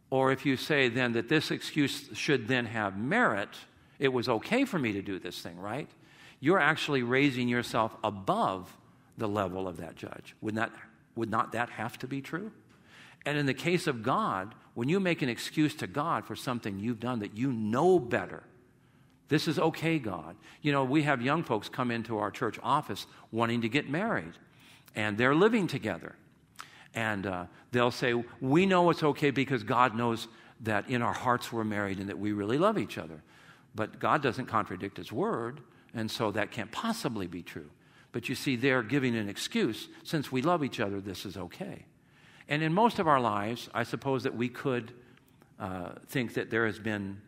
Or 0.09 0.31
if 0.31 0.45
you 0.45 0.57
say 0.57 0.89
then 0.89 1.13
that 1.13 1.27
this 1.27 1.51
excuse 1.51 2.09
should 2.13 2.47
then 2.47 2.67
have 2.67 2.97
merit, 2.97 3.49
it 4.03 4.11
was 4.11 4.27
okay 4.27 4.65
for 4.65 4.77
me 4.77 4.91
to 4.91 5.01
do 5.01 5.17
this 5.17 5.39
thing, 5.39 5.57
right? 5.57 5.89
You're 6.41 6.59
actually 6.59 7.03
raising 7.03 7.47
yourself 7.47 7.95
above 8.03 8.75
the 9.17 9.29
level 9.29 9.65
of 9.65 9.77
that 9.77 9.95
judge. 9.95 10.35
Would 10.41 10.55
not, 10.55 10.73
would 11.15 11.29
not 11.31 11.53
that 11.53 11.69
have 11.69 11.97
to 11.99 12.07
be 12.07 12.21
true? 12.21 12.51
And 13.25 13.37
in 13.37 13.45
the 13.45 13.53
case 13.53 13.87
of 13.87 14.03
God, 14.03 14.55
when 14.73 14.89
you 14.89 14.99
make 14.99 15.21
an 15.21 15.29
excuse 15.29 15.73
to 15.75 15.87
God 15.87 16.25
for 16.25 16.35
something 16.35 16.79
you've 16.79 16.99
done 16.99 17.19
that 17.19 17.37
you 17.37 17.53
know 17.53 17.97
better, 17.97 18.43
this 19.29 19.47
is 19.47 19.57
okay, 19.57 19.99
God. 19.99 20.35
You 20.61 20.73
know, 20.73 20.83
we 20.83 21.03
have 21.03 21.21
young 21.21 21.41
folks 21.41 21.69
come 21.69 21.89
into 21.89 22.17
our 22.17 22.29
church 22.29 22.59
office 22.61 23.07
wanting 23.31 23.61
to 23.61 23.69
get 23.69 23.89
married, 23.89 24.33
and 24.95 25.17
they're 25.17 25.33
living 25.33 25.65
together. 25.65 26.17
And 26.93 27.25
uh, 27.25 27.45
they'll 27.71 27.89
say, 27.89 28.21
We 28.41 28.65
know 28.65 28.89
it's 28.89 29.01
okay 29.01 29.31
because 29.31 29.63
God 29.63 29.95
knows 29.95 30.27
that 30.59 30.89
in 30.89 31.01
our 31.01 31.13
hearts 31.13 31.53
we're 31.53 31.63
married 31.63 31.99
and 31.99 32.09
that 32.09 32.19
we 32.19 32.33
really 32.33 32.57
love 32.57 32.77
each 32.77 32.97
other. 32.97 33.23
But 33.75 33.99
God 33.99 34.21
doesn't 34.21 34.45
contradict 34.45 34.97
His 34.97 35.11
word, 35.11 35.61
and 35.93 36.09
so 36.09 36.31
that 36.31 36.51
can't 36.51 36.71
possibly 36.71 37.27
be 37.27 37.41
true. 37.41 37.69
But 38.11 38.29
you 38.29 38.35
see, 38.35 38.55
they're 38.55 38.83
giving 38.83 39.15
an 39.15 39.27
excuse. 39.27 39.89
Since 40.03 40.31
we 40.31 40.41
love 40.41 40.63
each 40.63 40.79
other, 40.79 41.01
this 41.01 41.25
is 41.25 41.35
okay. 41.35 41.85
And 42.47 42.61
in 42.61 42.73
most 42.73 42.99
of 42.99 43.07
our 43.07 43.19
lives, 43.19 43.69
I 43.73 43.83
suppose 43.83 44.23
that 44.23 44.35
we 44.35 44.49
could 44.49 44.91
uh, 45.59 45.93
think 46.07 46.35
that 46.35 46.49
there 46.49 46.65
has 46.65 46.77
been 46.77 47.21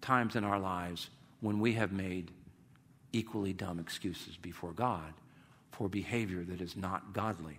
times 0.00 0.36
in 0.36 0.44
our 0.44 0.58
lives 0.58 1.10
when 1.40 1.60
we 1.60 1.74
have 1.74 1.92
made 1.92 2.30
equally 3.12 3.52
dumb 3.52 3.78
excuses 3.78 4.36
before 4.36 4.72
God 4.72 5.12
for 5.70 5.88
behavior 5.88 6.42
that 6.44 6.60
is 6.60 6.76
not 6.76 7.12
godly. 7.12 7.58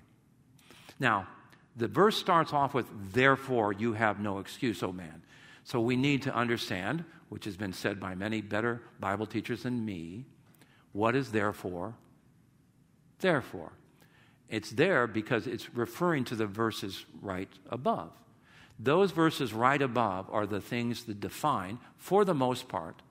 Now, 1.00 1.28
the 1.76 1.88
verse 1.88 2.18
starts 2.18 2.54
off 2.54 2.74
with, 2.74 2.88
Therefore, 3.14 3.74
you 3.74 3.94
have 3.94 4.20
no 4.20 4.40
excuse, 4.40 4.82
O 4.84 4.92
man. 4.92 5.22
So 5.66 5.82
we 5.82 5.96
need 5.96 6.22
to 6.22 6.34
understand, 6.34 7.04
which 7.30 7.46
has 7.46 7.58
been 7.58 7.74
said 7.74 8.00
by 8.00 8.14
many 8.16 8.40
better 8.40 8.82
Bible 9.00 9.26
teachers 9.26 9.64
than 9.64 9.84
me, 9.84 10.26
what 10.94 11.16
is 11.16 11.32
therefore? 11.32 11.96
Therefore. 13.20 13.74
It's 14.48 14.70
there 14.70 15.08
because 15.08 15.48
it's 15.48 15.74
referring 15.76 16.24
to 16.26 16.36
the 16.36 16.46
verses 16.46 17.06
right 17.20 17.50
above. 17.70 18.12
Those 18.78 19.12
verses 19.12 19.54
right 19.54 19.82
above 19.82 20.30
are 20.32 20.46
the 20.46 20.62
things 20.62 21.06
that 21.06 21.20
define, 21.20 21.80
for 21.98 22.24
the 22.24 22.36
most 22.36 22.68
part, 22.68 23.02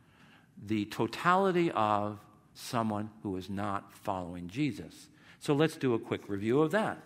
the 0.64 0.84
totality 0.84 1.72
of 1.72 2.20
someone 2.54 3.10
who 3.24 3.36
is 3.36 3.50
not 3.50 3.92
following 3.92 4.46
Jesus. 4.46 5.08
So 5.40 5.54
let's 5.54 5.76
do 5.76 5.94
a 5.94 5.98
quick 5.98 6.28
review 6.28 6.62
of 6.62 6.70
that. 6.70 6.98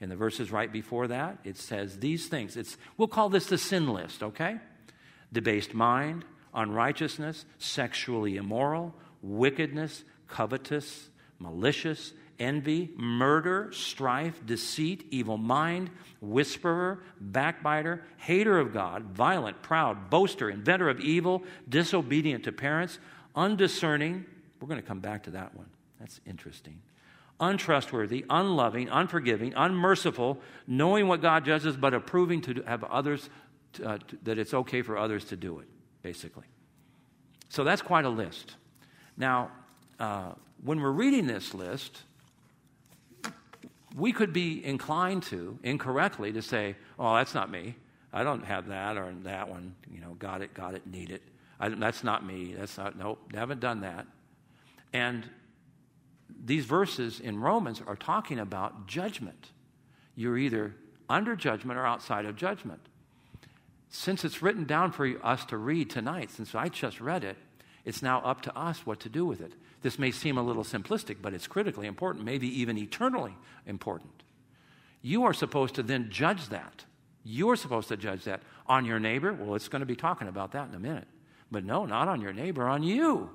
In 0.00 0.08
the 0.08 0.16
verses 0.16 0.50
right 0.50 0.72
before 0.72 1.08
that, 1.08 1.38
it 1.44 1.58
says 1.58 1.98
these 1.98 2.26
things. 2.26 2.56
It's, 2.56 2.78
we'll 2.96 3.08
call 3.08 3.28
this 3.28 3.46
the 3.46 3.58
sin 3.58 3.92
list, 3.92 4.22
okay? 4.22 4.58
Debased 5.34 5.74
mind, 5.74 6.24
unrighteousness, 6.54 7.44
sexually 7.58 8.36
immoral, 8.36 8.94
wickedness, 9.20 10.04
covetous, 10.28 11.08
malicious, 11.40 12.12
envy, 12.38 12.90
murder, 12.96 13.70
strife, 13.72 14.40
deceit, 14.46 15.06
evil 15.10 15.36
mind, 15.36 15.90
whisperer, 16.20 17.02
backbiter, 17.20 18.04
hater 18.16 18.60
of 18.60 18.72
God, 18.72 19.02
violent, 19.02 19.60
proud, 19.60 20.08
boaster, 20.08 20.50
inventor 20.50 20.88
of 20.88 21.00
evil, 21.00 21.42
disobedient 21.68 22.44
to 22.44 22.52
parents, 22.52 23.00
undiscerning. 23.34 24.24
We're 24.60 24.68
going 24.68 24.80
to 24.80 24.86
come 24.86 25.00
back 25.00 25.24
to 25.24 25.30
that 25.30 25.56
one. 25.56 25.66
That's 25.98 26.20
interesting. 26.26 26.80
Untrustworthy, 27.40 28.24
unloving, 28.30 28.88
unforgiving, 28.88 29.52
unmerciful, 29.56 30.38
knowing 30.68 31.08
what 31.08 31.20
God 31.20 31.44
judges, 31.44 31.76
but 31.76 31.92
approving 31.92 32.40
to 32.42 32.62
have 32.66 32.84
others, 32.84 33.28
uh, 33.80 33.98
that 34.22 34.38
it's 34.38 34.54
okay 34.54 34.82
for 34.82 34.96
others 34.96 35.24
to 35.26 35.36
do 35.36 35.58
it, 35.58 35.66
basically. 36.02 36.44
So 37.48 37.64
that's 37.64 37.82
quite 37.82 38.04
a 38.04 38.10
list. 38.10 38.56
Now, 39.16 39.50
uh, 40.00 40.32
when 40.62 40.80
we're 40.80 40.90
reading 40.90 41.26
this 41.26 41.54
list, 41.54 42.02
we 43.96 44.12
could 44.12 44.32
be 44.32 44.64
inclined 44.64 45.22
to, 45.24 45.58
incorrectly, 45.62 46.32
to 46.32 46.42
say, 46.42 46.76
oh, 46.98 47.14
that's 47.14 47.34
not 47.34 47.50
me. 47.50 47.76
I 48.12 48.22
don't 48.22 48.44
have 48.44 48.68
that 48.68 48.96
or 48.96 49.12
that 49.22 49.48
one. 49.48 49.74
You 49.92 50.00
know, 50.00 50.14
got 50.14 50.42
it, 50.42 50.52
got 50.54 50.74
it, 50.74 50.86
need 50.86 51.10
it. 51.10 51.22
I, 51.60 51.68
that's 51.68 52.02
not 52.02 52.26
me. 52.26 52.54
That's 52.58 52.76
not, 52.76 52.98
nope, 52.98 53.32
haven't 53.34 53.60
done 53.60 53.80
that. 53.82 54.06
And 54.92 55.28
these 56.44 56.64
verses 56.64 57.20
in 57.20 57.38
Romans 57.40 57.80
are 57.86 57.96
talking 57.96 58.38
about 58.38 58.86
judgment. 58.86 59.50
You're 60.16 60.38
either 60.38 60.74
under 61.08 61.36
judgment 61.36 61.78
or 61.78 61.86
outside 61.86 62.24
of 62.24 62.36
judgment. 62.36 62.80
Since 63.96 64.24
it's 64.24 64.42
written 64.42 64.64
down 64.64 64.90
for 64.90 65.06
us 65.22 65.44
to 65.46 65.56
read 65.56 65.88
tonight, 65.88 66.32
since 66.32 66.52
I 66.52 66.68
just 66.68 67.00
read 67.00 67.22
it, 67.22 67.36
it's 67.84 68.02
now 68.02 68.20
up 68.22 68.40
to 68.42 68.58
us 68.58 68.84
what 68.84 68.98
to 69.00 69.08
do 69.08 69.24
with 69.24 69.40
it. 69.40 69.52
This 69.82 70.00
may 70.00 70.10
seem 70.10 70.36
a 70.36 70.42
little 70.42 70.64
simplistic, 70.64 71.18
but 71.22 71.32
it's 71.32 71.46
critically 71.46 71.86
important, 71.86 72.24
maybe 72.24 72.48
even 72.60 72.76
eternally 72.76 73.36
important. 73.66 74.24
You 75.00 75.22
are 75.22 75.32
supposed 75.32 75.76
to 75.76 75.84
then 75.84 76.10
judge 76.10 76.48
that. 76.48 76.84
You're 77.22 77.54
supposed 77.54 77.86
to 77.86 77.96
judge 77.96 78.24
that 78.24 78.42
on 78.66 78.84
your 78.84 78.98
neighbor. 78.98 79.32
Well, 79.32 79.54
it's 79.54 79.68
going 79.68 79.78
to 79.78 79.86
be 79.86 79.94
talking 79.94 80.26
about 80.26 80.50
that 80.52 80.68
in 80.68 80.74
a 80.74 80.80
minute. 80.80 81.06
But 81.52 81.64
no, 81.64 81.86
not 81.86 82.08
on 82.08 82.20
your 82.20 82.32
neighbor, 82.32 82.66
on 82.66 82.82
you. 82.82 83.30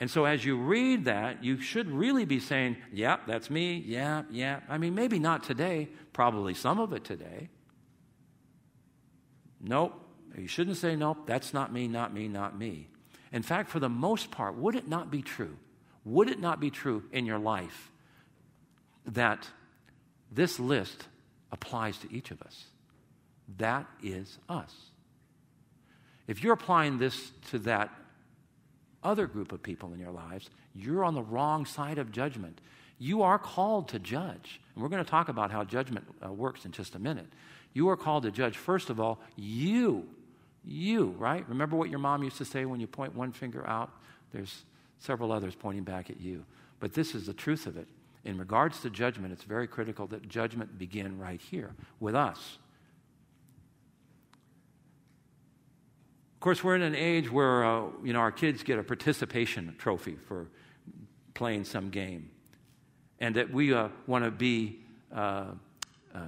And 0.00 0.10
so 0.10 0.24
as 0.24 0.44
you 0.44 0.56
read 0.56 1.04
that, 1.04 1.44
you 1.44 1.60
should 1.60 1.88
really 1.88 2.24
be 2.24 2.40
saying, 2.40 2.76
yeah, 2.92 3.18
that's 3.28 3.50
me. 3.50 3.84
Yeah, 3.86 4.24
yeah. 4.32 4.60
I 4.68 4.78
mean, 4.78 4.96
maybe 4.96 5.20
not 5.20 5.44
today, 5.44 5.90
probably 6.12 6.54
some 6.54 6.80
of 6.80 6.92
it 6.92 7.04
today. 7.04 7.50
Nope. 9.64 10.00
You 10.36 10.46
shouldn't 10.46 10.76
say, 10.76 10.96
nope, 10.96 11.26
that's 11.26 11.54
not 11.54 11.72
me, 11.72 11.88
not 11.88 12.12
me, 12.12 12.28
not 12.28 12.58
me. 12.58 12.88
In 13.32 13.42
fact, 13.42 13.70
for 13.70 13.80
the 13.80 13.88
most 13.88 14.30
part, 14.30 14.56
would 14.56 14.74
it 14.74 14.88
not 14.88 15.10
be 15.10 15.22
true? 15.22 15.56
Would 16.04 16.28
it 16.28 16.38
not 16.38 16.60
be 16.60 16.70
true 16.70 17.04
in 17.12 17.24
your 17.24 17.38
life 17.38 17.90
that 19.06 19.48
this 20.30 20.58
list 20.60 21.06
applies 21.50 21.96
to 21.98 22.12
each 22.12 22.30
of 22.30 22.42
us? 22.42 22.64
That 23.58 23.86
is 24.02 24.38
us. 24.48 24.72
If 26.26 26.42
you're 26.42 26.54
applying 26.54 26.98
this 26.98 27.30
to 27.50 27.58
that 27.60 27.90
other 29.02 29.26
group 29.26 29.52
of 29.52 29.62
people 29.62 29.92
in 29.92 30.00
your 30.00 30.12
lives, 30.12 30.50
you're 30.74 31.04
on 31.04 31.14
the 31.14 31.22
wrong 31.22 31.64
side 31.66 31.98
of 31.98 32.10
judgment. 32.10 32.60
You 32.98 33.22
are 33.22 33.38
called 33.38 33.88
to 33.88 33.98
judge. 33.98 34.60
And 34.74 34.82
we're 34.82 34.88
going 34.88 35.04
to 35.04 35.10
talk 35.10 35.28
about 35.28 35.50
how 35.50 35.64
judgment 35.64 36.06
uh, 36.24 36.32
works 36.32 36.64
in 36.64 36.72
just 36.72 36.94
a 36.94 36.98
minute. 36.98 37.26
You 37.74 37.90
are 37.90 37.96
called 37.96 38.22
to 38.22 38.30
judge, 38.30 38.56
first 38.56 38.88
of 38.88 38.98
all, 38.98 39.20
you 39.36 40.08
you, 40.66 41.14
right? 41.18 41.46
Remember 41.48 41.76
what 41.76 41.90
your 41.90 41.98
mom 41.98 42.22
used 42.22 42.38
to 42.38 42.44
say 42.44 42.64
when 42.64 42.80
you 42.80 42.86
point 42.86 43.14
one 43.14 43.32
finger 43.32 43.68
out? 43.68 43.90
There's 44.32 44.64
several 44.98 45.30
others 45.30 45.54
pointing 45.54 45.84
back 45.84 46.10
at 46.10 46.20
you. 46.20 46.44
But 46.80 46.94
this 46.94 47.14
is 47.14 47.26
the 47.26 47.34
truth 47.34 47.66
of 47.66 47.76
it. 47.76 47.86
In 48.24 48.38
regards 48.38 48.80
to 48.80 48.90
judgment, 48.90 49.32
it's 49.32 49.44
very 49.44 49.66
critical 49.66 50.06
that 50.08 50.28
judgment 50.28 50.78
begin 50.78 51.18
right 51.18 51.40
here 51.40 51.74
with 52.00 52.14
us. 52.14 52.58
Of 56.34 56.40
course, 56.40 56.64
we're 56.64 56.76
in 56.76 56.82
an 56.82 56.94
age 56.94 57.30
where 57.30 57.64
uh, 57.64 57.82
you 58.02 58.12
know 58.12 58.20
our 58.20 58.32
kids 58.32 58.62
get 58.62 58.78
a 58.78 58.82
participation 58.82 59.74
trophy 59.78 60.16
for 60.26 60.48
playing 61.34 61.64
some 61.64 61.90
game, 61.90 62.30
and 63.18 63.34
that 63.36 63.50
we 63.50 63.72
uh, 63.72 63.88
want 64.06 64.24
to 64.24 64.30
be 64.30 64.80
uh, 65.14 65.44
uh 66.14 66.18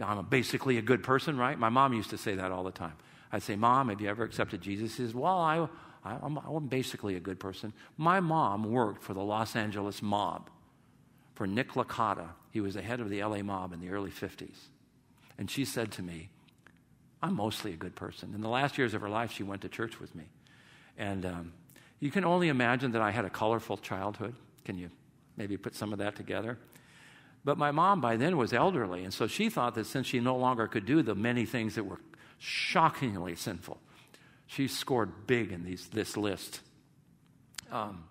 I'm 0.00 0.24
basically 0.26 0.78
a 0.78 0.82
good 0.82 1.02
person, 1.02 1.36
right? 1.36 1.58
My 1.58 1.68
mom 1.68 1.92
used 1.92 2.10
to 2.10 2.18
say 2.18 2.34
that 2.36 2.50
all 2.50 2.64
the 2.64 2.70
time. 2.70 2.94
I'd 3.30 3.42
say, 3.42 3.56
Mom, 3.56 3.88
have 3.88 4.00
you 4.00 4.08
ever 4.08 4.24
accepted 4.24 4.60
Jesus? 4.60 4.92
She 4.92 5.02
says, 5.02 5.14
Well, 5.14 5.38
I, 5.38 5.66
I, 6.04 6.18
I'm, 6.22 6.36
I'm 6.38 6.66
basically 6.66 7.16
a 7.16 7.20
good 7.20 7.40
person. 7.40 7.72
My 7.96 8.20
mom 8.20 8.64
worked 8.64 9.02
for 9.02 9.14
the 9.14 9.22
Los 9.22 9.56
Angeles 9.56 10.02
mob, 10.02 10.50
for 11.34 11.46
Nick 11.46 11.72
Licata. 11.72 12.28
He 12.50 12.60
was 12.60 12.74
the 12.74 12.82
head 12.82 13.00
of 13.00 13.08
the 13.08 13.22
LA 13.22 13.42
mob 13.42 13.72
in 13.72 13.80
the 13.80 13.90
early 13.90 14.10
50s. 14.10 14.56
And 15.38 15.50
she 15.50 15.64
said 15.64 15.90
to 15.92 16.02
me, 16.02 16.28
I'm 17.22 17.34
mostly 17.34 17.72
a 17.72 17.76
good 17.76 17.94
person. 17.94 18.32
In 18.34 18.40
the 18.40 18.48
last 18.48 18.76
years 18.76 18.94
of 18.94 19.00
her 19.00 19.08
life, 19.08 19.32
she 19.32 19.42
went 19.42 19.62
to 19.62 19.68
church 19.68 20.00
with 20.00 20.14
me. 20.14 20.24
And 20.98 21.24
um, 21.24 21.52
you 22.00 22.10
can 22.10 22.24
only 22.24 22.48
imagine 22.48 22.92
that 22.92 23.02
I 23.02 23.10
had 23.10 23.24
a 23.24 23.30
colorful 23.30 23.76
childhood. 23.76 24.34
Can 24.64 24.76
you 24.76 24.90
maybe 25.36 25.56
put 25.56 25.74
some 25.74 25.92
of 25.92 26.00
that 26.00 26.16
together? 26.16 26.58
But 27.44 27.58
my 27.58 27.72
mom 27.72 28.00
by 28.00 28.16
then 28.16 28.36
was 28.36 28.52
elderly, 28.52 29.02
and 29.02 29.12
so 29.12 29.26
she 29.26 29.50
thought 29.50 29.74
that 29.74 29.86
since 29.86 30.06
she 30.06 30.20
no 30.20 30.36
longer 30.36 30.68
could 30.68 30.86
do 30.86 31.02
the 31.02 31.14
many 31.14 31.44
things 31.44 31.74
that 31.74 31.84
were 31.84 31.98
shockingly 32.38 33.34
sinful, 33.34 33.78
she 34.46 34.68
scored 34.68 35.26
big 35.26 35.50
in 35.50 35.64
these, 35.64 35.88
this 35.88 36.16
list. 36.16 36.60
Um, 37.70 38.04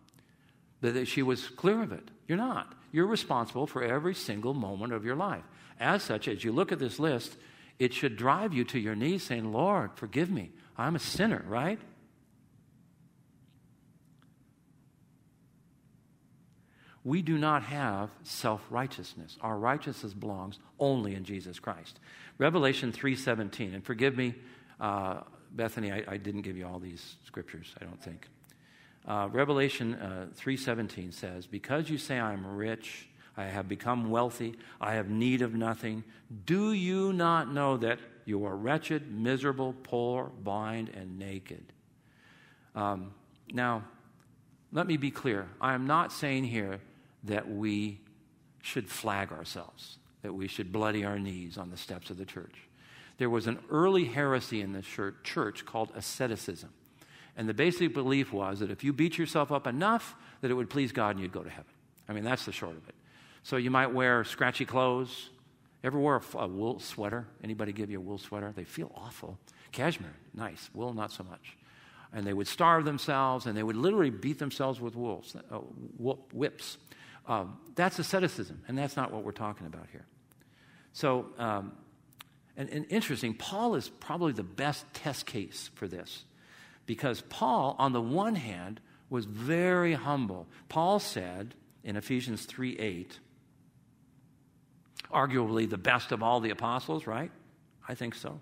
that 0.82 1.08
she 1.08 1.22
was 1.22 1.48
clear 1.48 1.84
of 1.84 1.92
it. 1.92 2.10
You're 2.28 2.38
not. 2.38 2.74
You're 2.92 3.06
responsible 3.06 3.68
for 3.68 3.84
every 3.84 4.16
single 4.16 4.54
moment 4.54 4.92
of 4.92 5.06
your 5.06 5.16
life. 5.16 5.44
As 5.80 6.04
such, 6.04 6.28
as 6.28 6.44
you 6.44 6.52
look 6.52 6.72
at 6.72 6.80
this 6.80 7.00
list, 7.00 7.38
it 7.80 7.94
should 7.94 8.18
drive 8.18 8.54
you 8.54 8.64
to 8.66 8.80
your 8.80 8.96
knees 8.96 9.24
saying, 9.24 9.52
Lord, 9.52 9.92
forgive 9.96 10.30
me. 10.30 10.52
I'm 10.78 10.96
a 10.96 11.00
sinner, 11.00 11.46
right? 11.48 11.80
We 17.04 17.22
do 17.22 17.38
not 17.38 17.64
have 17.64 18.10
self 18.24 18.62
righteousness. 18.70 19.38
Our 19.42 19.58
righteousness 19.58 20.14
belongs 20.14 20.60
only 20.80 21.16
in 21.16 21.24
Jesus 21.24 21.60
Christ. 21.60 22.00
Revelation 22.38 22.92
3:17, 22.92 23.74
and 23.74 23.84
forgive 23.84 24.16
me, 24.16 24.36
uh, 24.80 25.22
Bethany, 25.52 25.92
I, 25.92 26.04
I, 26.08 26.18
didn't 26.18 26.42
give 26.42 26.58
you 26.58 26.66
all 26.66 26.80
these 26.80 27.18
scriptures. 27.26 27.76
I 27.82 27.86
don't 27.86 28.02
think. 28.02 28.28
Uh, 29.06 29.28
Revelation 29.32 29.96
uh, 29.96 30.28
3:17 30.36 31.12
says, 31.12 31.48
"Because 31.48 31.90
you 31.90 31.98
say 31.98 32.20
I'm 32.20 32.46
rich, 32.46 33.10
I 33.36 33.44
I 33.44 33.46
have 33.46 33.68
become 33.68 34.10
wealthy. 34.10 34.56
I 34.80 34.94
have 34.94 35.10
need 35.10 35.42
of 35.42 35.54
nothing. 35.54 36.04
Do 36.46 36.74
you 36.74 37.14
not 37.14 37.52
know 37.52 37.78
that 37.78 38.00
you 38.26 38.46
are 38.46 38.56
wretched, 38.56 39.12
miserable, 39.12 39.74
poor, 39.84 40.32
blind, 40.44 40.90
and 40.90 41.18
naked? 41.18 41.64
Um, 42.76 43.14
now, 43.52 43.84
let 44.72 44.86
me 44.88 44.98
be 44.98 45.12
clear. 45.12 45.48
I 45.60 45.74
am 45.74 45.88
not 45.88 46.12
saying 46.12 46.46
here 46.46 46.80
that 47.24 47.50
we 47.50 48.00
should 48.62 48.90
flag 48.90 49.32
ourselves, 49.32 49.98
that 50.22 50.34
we 50.34 50.48
should 50.48 50.72
bloody 50.72 51.04
our 51.04 51.20
knees 51.20 51.58
on 51.58 51.70
the 51.70 51.78
steps 51.78 52.10
of 52.10 52.18
the 52.18 52.26
church. 52.26 52.56
There 53.18 53.30
was 53.30 53.48
an 53.48 53.60
early 53.70 54.06
heresy 54.06 54.62
in 54.62 54.74
the 54.74 54.82
church 55.24 55.66
called 55.66 55.92
asceticism. 55.96 56.70
And 57.38 57.48
the 57.48 57.54
basic 57.54 57.94
belief 57.94 58.34
was 58.34 58.60
that 58.60 58.72
if 58.72 58.84
you 58.84 58.94
beat 58.94 59.18
yourself 59.18 59.52
up 59.52 59.68
enough, 59.68 60.16
that 60.42 60.52
it 60.52 60.54
would 60.54 60.70
please 60.70 60.92
God 60.92 61.12
and 61.12 61.20
you'd 61.20 61.32
go 61.32 61.44
to 61.44 61.50
heaven. 61.50 61.72
I 62.10 62.14
mean, 62.14 62.24
that's 62.24 62.46
the 62.46 62.52
short 62.52 62.76
of 62.76 62.88
it. 62.90 62.96
So 63.44 63.58
you 63.58 63.72
might 63.72 63.88
wear 63.88 64.24
scratchy 64.24 64.66
clothes. 64.66 65.30
Ever 65.84 65.98
wear 65.98 66.18
a, 66.18 66.38
a 66.38 66.48
wool 66.48 66.80
sweater? 66.80 67.26
Anybody 67.44 67.72
give 67.72 67.90
you 67.90 67.98
a 67.98 68.02
wool 68.02 68.18
sweater? 68.18 68.54
They 68.56 68.64
feel 68.64 68.92
awful. 68.96 69.40
Cashmere, 69.72 70.16
nice. 70.34 70.70
Wool, 70.74 70.94
not 70.94 71.12
so 71.12 71.24
much. 71.24 71.58
And 72.14 72.28
they 72.28 72.34
would 72.34 72.48
starve 72.48 72.84
themselves, 72.84 73.46
and 73.46 73.56
they 73.56 73.64
would 73.64 73.78
literally 73.78 74.10
beat 74.10 74.38
themselves 74.38 74.82
with 74.82 74.96
wolves, 74.96 75.36
uh, 75.36 75.58
whips. 76.34 76.78
Um, 77.28 77.58
that's 77.76 78.00
asceticism, 78.00 78.64
and 78.68 78.78
that's 78.78 78.96
not 78.96 79.12
what 79.12 79.24
we're 79.24 79.32
talking 79.32 79.68
about 79.68 79.88
here. 79.92 80.06
So, 80.94 81.28
um, 81.38 81.72
and, 82.58 82.70
and 82.70 82.86
interesting, 82.90 83.34
Paul 83.34 83.76
is 83.76 83.90
probably 83.90 84.34
the 84.34 84.44
best 84.44 84.86
test 84.94 85.26
case 85.26 85.70
for 85.76 85.88
this 85.88 86.26
because 86.86 87.22
Paul, 87.30 87.76
on 87.80 87.94
the 87.94 88.02
one 88.02 88.36
hand, 88.36 88.82
was 89.10 89.26
very 89.26 89.94
humble. 89.94 90.48
Paul 90.70 91.00
said 91.00 91.56
in 91.84 91.96
Ephesians 91.96 92.46
3 92.46 92.78
8, 92.78 93.20
arguably 95.14 95.70
the 95.70 95.78
best 95.78 96.12
of 96.12 96.24
all 96.24 96.40
the 96.40 96.50
apostles, 96.50 97.08
right? 97.08 97.32
I 97.88 97.96
think 97.96 98.16
so. 98.16 98.40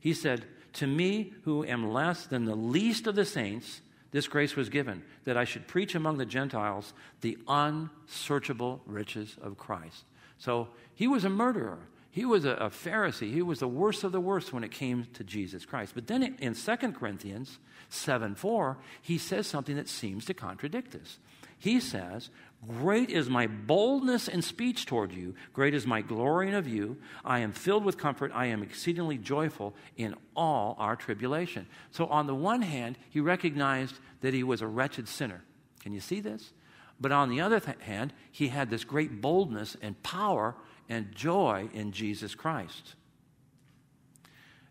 He 0.00 0.14
said, 0.14 0.44
To 0.74 0.86
me, 0.86 1.32
who 1.44 1.64
am 1.64 1.92
less 1.92 2.26
than 2.26 2.44
the 2.44 2.54
least 2.54 3.06
of 3.06 3.14
the 3.14 3.24
saints, 3.24 3.80
this 4.14 4.28
grace 4.28 4.54
was 4.54 4.68
given, 4.68 5.02
that 5.24 5.36
I 5.36 5.42
should 5.42 5.66
preach 5.66 5.96
among 5.96 6.18
the 6.18 6.24
Gentiles 6.24 6.94
the 7.20 7.36
unsearchable 7.48 8.80
riches 8.86 9.36
of 9.42 9.58
Christ. 9.58 10.04
So 10.38 10.68
he 10.94 11.08
was 11.08 11.24
a 11.24 11.28
murderer. 11.28 11.80
He 12.12 12.24
was 12.24 12.44
a, 12.44 12.52
a 12.52 12.70
Pharisee. 12.70 13.32
He 13.32 13.42
was 13.42 13.58
the 13.58 13.66
worst 13.66 14.04
of 14.04 14.12
the 14.12 14.20
worst 14.20 14.52
when 14.52 14.62
it 14.62 14.70
came 14.70 15.08
to 15.14 15.24
Jesus 15.24 15.66
Christ. 15.66 15.96
But 15.96 16.06
then 16.06 16.36
in 16.38 16.54
2 16.54 16.76
Corinthians 16.92 17.58
7 17.88 18.36
4, 18.36 18.78
he 19.02 19.18
says 19.18 19.48
something 19.48 19.74
that 19.74 19.88
seems 19.88 20.24
to 20.26 20.34
contradict 20.34 20.92
this. 20.92 21.18
He 21.58 21.80
says, 21.80 22.30
Great 22.68 23.10
is 23.10 23.28
my 23.28 23.46
boldness 23.46 24.28
in 24.28 24.40
speech 24.40 24.86
toward 24.86 25.12
you. 25.12 25.34
Great 25.52 25.74
is 25.74 25.86
my 25.86 26.00
glorying 26.00 26.54
of 26.54 26.66
you. 26.66 26.96
I 27.24 27.40
am 27.40 27.52
filled 27.52 27.84
with 27.84 27.98
comfort. 27.98 28.30
I 28.34 28.46
am 28.46 28.62
exceedingly 28.62 29.18
joyful 29.18 29.74
in 29.96 30.14
all 30.36 30.76
our 30.78 30.96
tribulation. 30.96 31.66
So, 31.90 32.06
on 32.06 32.26
the 32.26 32.34
one 32.34 32.62
hand, 32.62 32.96
he 33.10 33.20
recognized 33.20 33.98
that 34.20 34.34
he 34.34 34.42
was 34.42 34.62
a 34.62 34.66
wretched 34.66 35.08
sinner. 35.08 35.42
Can 35.80 35.92
you 35.92 36.00
see 36.00 36.20
this? 36.20 36.52
But 37.00 37.12
on 37.12 37.28
the 37.28 37.40
other 37.40 37.60
th- 37.60 37.80
hand, 37.80 38.12
he 38.30 38.48
had 38.48 38.70
this 38.70 38.84
great 38.84 39.20
boldness 39.20 39.76
and 39.82 40.00
power 40.02 40.54
and 40.88 41.14
joy 41.14 41.68
in 41.74 41.92
Jesus 41.92 42.34
Christ. 42.34 42.94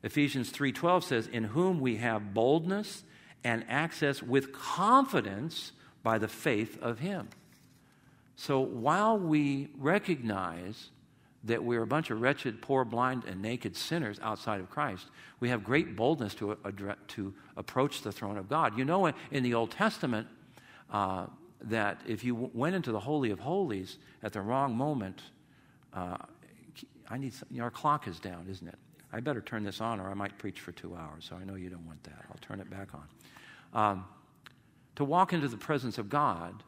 Ephesians 0.03 0.49
3:12 0.49 1.03
says, 1.03 1.27
"In 1.27 1.45
whom 1.45 1.79
we 1.79 1.97
have 1.97 2.33
boldness 2.33 3.03
and 3.43 3.65
access 3.69 4.23
with 4.23 4.51
confidence 4.51 5.73
by 6.01 6.17
the 6.17 6.27
faith 6.27 6.77
of 6.81 6.99
him." 6.99 7.29
So 8.35 8.59
while 8.59 9.17
we 9.17 9.69
recognize 9.77 10.89
that 11.43 11.63
we're 11.63 11.81
a 11.81 11.87
bunch 11.87 12.09
of 12.09 12.21
wretched, 12.21 12.61
poor, 12.61 12.85
blind, 12.85 13.25
and 13.25 13.41
naked 13.41 13.75
sinners 13.75 14.19
outside 14.21 14.59
of 14.61 14.69
Christ, 14.69 15.07
we 15.39 15.49
have 15.49 15.63
great 15.63 15.95
boldness 15.95 16.33
to, 16.35 16.57
address, 16.63 16.97
to 17.09 17.33
approach 17.57 18.01
the 18.01 18.11
throne 18.11 18.37
of 18.37 18.47
God. 18.47 18.77
You 18.77 18.85
know, 18.85 19.11
in 19.31 19.43
the 19.43 19.53
Old 19.53 19.71
Testament, 19.71 20.27
uh, 20.89 21.27
that 21.61 22.01
if 22.07 22.23
you 22.23 22.49
went 22.53 22.75
into 22.75 22.91
the 22.91 22.99
Holy 22.99 23.31
of 23.31 23.39
Holies 23.39 23.97
at 24.21 24.33
the 24.33 24.41
wrong 24.41 24.75
moment, 24.75 25.21
uh, 25.93 26.17
I 27.09 27.17
need 27.17 27.33
some, 27.33 27.47
our 27.59 27.71
clock 27.71 28.07
is 28.07 28.19
down, 28.19 28.47
isn't 28.49 28.67
it? 28.67 28.75
I 29.11 29.19
better 29.19 29.41
turn 29.41 29.63
this 29.63 29.79
on 29.79 29.99
or 29.99 30.09
I 30.09 30.13
might 30.13 30.37
preach 30.37 30.59
for 30.59 30.71
two 30.71 30.95
hours, 30.95 31.25
so 31.29 31.35
I 31.35 31.43
know 31.43 31.55
you 31.55 31.69
don't 31.69 31.85
want 31.85 32.03
that. 32.03 32.25
I'll 32.29 32.39
turn 32.41 32.59
it 32.59 32.69
back 32.69 32.89
on. 32.93 33.07
Um, 33.73 34.05
to 34.95 35.03
walk 35.03 35.33
into 35.33 35.47
the 35.47 35.57
presence 35.57 35.97
of 35.97 36.09
God, 36.09 36.63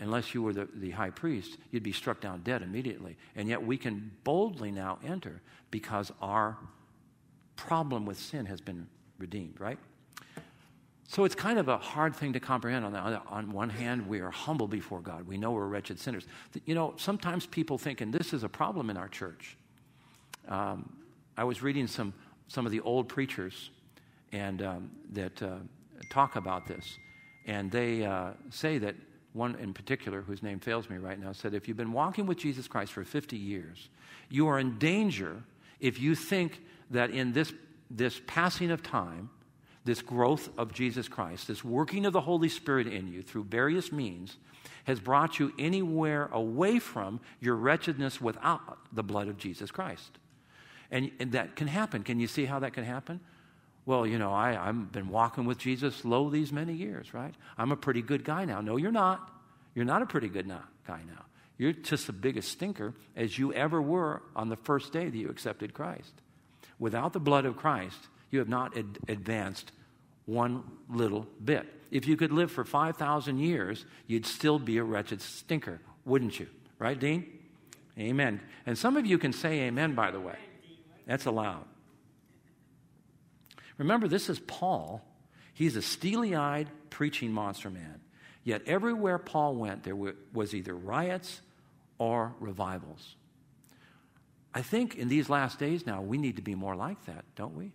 unless 0.00 0.34
you 0.34 0.42
were 0.42 0.52
the, 0.52 0.68
the 0.74 0.90
high 0.90 1.10
priest, 1.10 1.58
you'd 1.70 1.82
be 1.82 1.92
struck 1.92 2.20
down 2.20 2.40
dead 2.42 2.62
immediately. 2.62 3.16
And 3.36 3.48
yet 3.48 3.64
we 3.64 3.76
can 3.76 4.10
boldly 4.24 4.70
now 4.70 4.98
enter 5.04 5.40
because 5.70 6.12
our 6.20 6.56
problem 7.56 8.06
with 8.06 8.18
sin 8.18 8.46
has 8.46 8.60
been 8.60 8.86
redeemed, 9.18 9.60
right? 9.60 9.78
So 11.08 11.24
it's 11.24 11.34
kind 11.34 11.58
of 11.58 11.68
a 11.68 11.76
hard 11.76 12.16
thing 12.16 12.32
to 12.32 12.40
comprehend. 12.40 12.86
On, 12.86 12.92
the, 12.92 12.98
on 12.98 13.52
one 13.52 13.68
hand, 13.68 14.08
we 14.08 14.20
are 14.20 14.30
humble 14.30 14.66
before 14.66 15.00
God. 15.00 15.26
We 15.26 15.36
know 15.36 15.50
we're 15.50 15.66
wretched 15.66 16.00
sinners. 16.00 16.26
You 16.64 16.74
know, 16.74 16.94
sometimes 16.96 17.44
people 17.46 17.76
think, 17.76 18.00
and 18.00 18.12
this 18.12 18.32
is 18.32 18.44
a 18.44 18.48
problem 18.48 18.88
in 18.88 18.96
our 18.96 19.08
church. 19.08 19.58
Um, 20.48 20.90
I 21.36 21.44
was 21.44 21.62
reading 21.62 21.86
some, 21.86 22.14
some 22.48 22.64
of 22.64 22.72
the 22.72 22.80
old 22.80 23.08
preachers 23.08 23.70
and 24.32 24.62
um, 24.62 24.90
that 25.12 25.42
uh, 25.42 25.56
talk 26.08 26.36
about 26.36 26.66
this, 26.66 26.96
and 27.46 27.70
they 27.70 28.04
uh, 28.04 28.30
say 28.50 28.78
that 28.78 28.94
one 29.32 29.54
in 29.56 29.72
particular, 29.72 30.22
whose 30.22 30.42
name 30.42 30.60
fails 30.60 30.90
me 30.90 30.98
right 30.98 31.18
now, 31.18 31.32
said, 31.32 31.54
If 31.54 31.66
you've 31.66 31.76
been 31.76 31.92
walking 31.92 32.26
with 32.26 32.38
Jesus 32.38 32.68
Christ 32.68 32.92
for 32.92 33.04
50 33.04 33.36
years, 33.36 33.88
you 34.28 34.48
are 34.48 34.58
in 34.58 34.78
danger 34.78 35.42
if 35.80 36.00
you 36.00 36.14
think 36.14 36.60
that 36.90 37.10
in 37.10 37.32
this, 37.32 37.52
this 37.90 38.20
passing 38.26 38.70
of 38.70 38.82
time, 38.82 39.30
this 39.84 40.00
growth 40.00 40.48
of 40.56 40.72
Jesus 40.72 41.08
Christ, 41.08 41.48
this 41.48 41.64
working 41.64 42.06
of 42.06 42.12
the 42.12 42.20
Holy 42.20 42.48
Spirit 42.48 42.86
in 42.86 43.08
you 43.08 43.22
through 43.22 43.44
various 43.44 43.90
means, 43.90 44.36
has 44.84 45.00
brought 45.00 45.38
you 45.38 45.52
anywhere 45.58 46.28
away 46.32 46.78
from 46.78 47.20
your 47.40 47.56
wretchedness 47.56 48.20
without 48.20 48.78
the 48.92 49.02
blood 49.02 49.28
of 49.28 49.38
Jesus 49.38 49.70
Christ. 49.70 50.18
And, 50.90 51.10
and 51.18 51.32
that 51.32 51.56
can 51.56 51.68
happen. 51.68 52.02
Can 52.02 52.20
you 52.20 52.26
see 52.26 52.44
how 52.44 52.58
that 52.60 52.74
can 52.74 52.84
happen? 52.84 53.20
Well, 53.84 54.06
you 54.06 54.18
know, 54.18 54.32
I, 54.32 54.68
I've 54.68 54.92
been 54.92 55.08
walking 55.08 55.44
with 55.44 55.58
Jesus 55.58 56.04
lo 56.04 56.30
these 56.30 56.52
many 56.52 56.72
years, 56.72 57.12
right? 57.12 57.34
I'm 57.58 57.72
a 57.72 57.76
pretty 57.76 58.02
good 58.02 58.24
guy 58.24 58.44
now. 58.44 58.60
No, 58.60 58.76
you're 58.76 58.92
not. 58.92 59.28
You're 59.74 59.84
not 59.84 60.02
a 60.02 60.06
pretty 60.06 60.28
good 60.28 60.46
guy 60.46 61.00
now. 61.06 61.24
You're 61.58 61.72
just 61.72 62.06
the 62.06 62.12
biggest 62.12 62.50
stinker 62.50 62.94
as 63.16 63.38
you 63.38 63.52
ever 63.52 63.80
were 63.80 64.22
on 64.34 64.48
the 64.48 64.56
first 64.56 64.92
day 64.92 65.08
that 65.08 65.16
you 65.16 65.28
accepted 65.28 65.74
Christ. 65.74 66.12
Without 66.78 67.12
the 67.12 67.20
blood 67.20 67.44
of 67.44 67.56
Christ, 67.56 67.98
you 68.30 68.38
have 68.38 68.48
not 68.48 68.76
ad- 68.76 68.98
advanced 69.08 69.72
one 70.26 70.64
little 70.88 71.26
bit. 71.44 71.66
If 71.90 72.06
you 72.06 72.16
could 72.16 72.32
live 72.32 72.50
for 72.50 72.64
5,000 72.64 73.38
years, 73.38 73.84
you'd 74.06 74.26
still 74.26 74.58
be 74.58 74.78
a 74.78 74.84
wretched 74.84 75.20
stinker, 75.20 75.80
wouldn't 76.04 76.40
you? 76.40 76.48
Right, 76.78 76.98
Dean? 76.98 77.26
Amen. 77.98 78.40
And 78.66 78.76
some 78.78 78.96
of 78.96 79.06
you 79.06 79.18
can 79.18 79.32
say 79.32 79.60
amen, 79.62 79.94
by 79.94 80.10
the 80.10 80.20
way. 80.20 80.38
That's 81.06 81.26
allowed. 81.26 81.64
Remember, 83.82 84.06
this 84.06 84.28
is 84.28 84.38
Paul. 84.38 85.04
He's 85.54 85.74
a 85.74 85.82
steely 85.82 86.36
eyed 86.36 86.68
preaching 86.88 87.32
monster 87.32 87.68
man. 87.68 88.00
Yet 88.44 88.62
everywhere 88.66 89.18
Paul 89.18 89.56
went, 89.56 89.82
there 89.82 89.96
was 89.96 90.54
either 90.54 90.72
riots 90.72 91.40
or 91.98 92.32
revivals. 92.38 93.16
I 94.54 94.62
think 94.62 94.94
in 94.94 95.08
these 95.08 95.28
last 95.28 95.58
days 95.58 95.84
now, 95.84 96.00
we 96.00 96.16
need 96.16 96.36
to 96.36 96.42
be 96.42 96.54
more 96.54 96.76
like 96.76 97.04
that, 97.06 97.24
don't 97.34 97.56
we? 97.56 97.72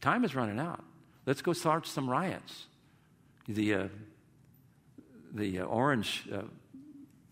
Time 0.00 0.24
is 0.24 0.34
running 0.34 0.58
out. 0.58 0.82
Let's 1.26 1.42
go 1.42 1.52
start 1.52 1.86
some 1.86 2.08
riots. 2.08 2.66
The, 3.46 3.74
uh, 3.74 3.88
the 5.34 5.60
uh, 5.60 5.64
orange 5.64 6.26
uh, 6.32 6.42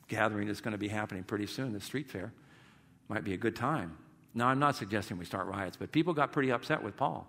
gathering 0.06 0.48
is 0.48 0.60
going 0.60 0.72
to 0.72 0.78
be 0.78 0.88
happening 0.88 1.22
pretty 1.22 1.46
soon, 1.46 1.72
the 1.72 1.80
street 1.80 2.10
fair. 2.10 2.34
Might 3.08 3.24
be 3.24 3.32
a 3.32 3.38
good 3.38 3.56
time. 3.56 3.96
Now, 4.34 4.48
I'm 4.48 4.58
not 4.58 4.76
suggesting 4.76 5.16
we 5.16 5.24
start 5.24 5.46
riots, 5.46 5.78
but 5.78 5.92
people 5.92 6.12
got 6.12 6.32
pretty 6.32 6.52
upset 6.52 6.82
with 6.82 6.94
Paul. 6.94 7.26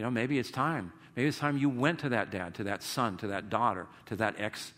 You 0.00 0.04
know, 0.04 0.10
maybe 0.10 0.38
it's 0.38 0.50
time. 0.50 0.94
Maybe 1.14 1.28
it's 1.28 1.38
time 1.38 1.58
you 1.58 1.68
went 1.68 1.98
to 1.98 2.08
that 2.08 2.30
dad, 2.30 2.54
to 2.54 2.64
that 2.64 2.82
son, 2.82 3.18
to 3.18 3.26
that 3.26 3.50
daughter, 3.50 3.86
to 4.06 4.16
that 4.16 4.36
ex 4.38 4.72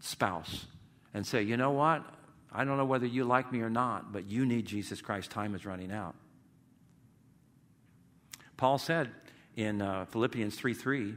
spouse, 0.00 0.66
and 1.14 1.26
say, 1.26 1.40
you 1.40 1.56
know 1.56 1.70
what? 1.70 2.04
I 2.52 2.62
don't 2.64 2.76
know 2.76 2.84
whether 2.84 3.06
you 3.06 3.24
like 3.24 3.50
me 3.50 3.62
or 3.62 3.70
not, 3.70 4.12
but 4.12 4.26
you 4.26 4.44
need 4.44 4.66
Jesus 4.66 5.00
Christ. 5.00 5.30
Time 5.30 5.54
is 5.54 5.64
running 5.64 5.90
out. 5.90 6.14
Paul 8.58 8.76
said 8.76 9.12
in 9.56 9.80
uh, 9.80 10.04
Philippians 10.10 10.54
3 10.56 10.74
3, 10.74 11.14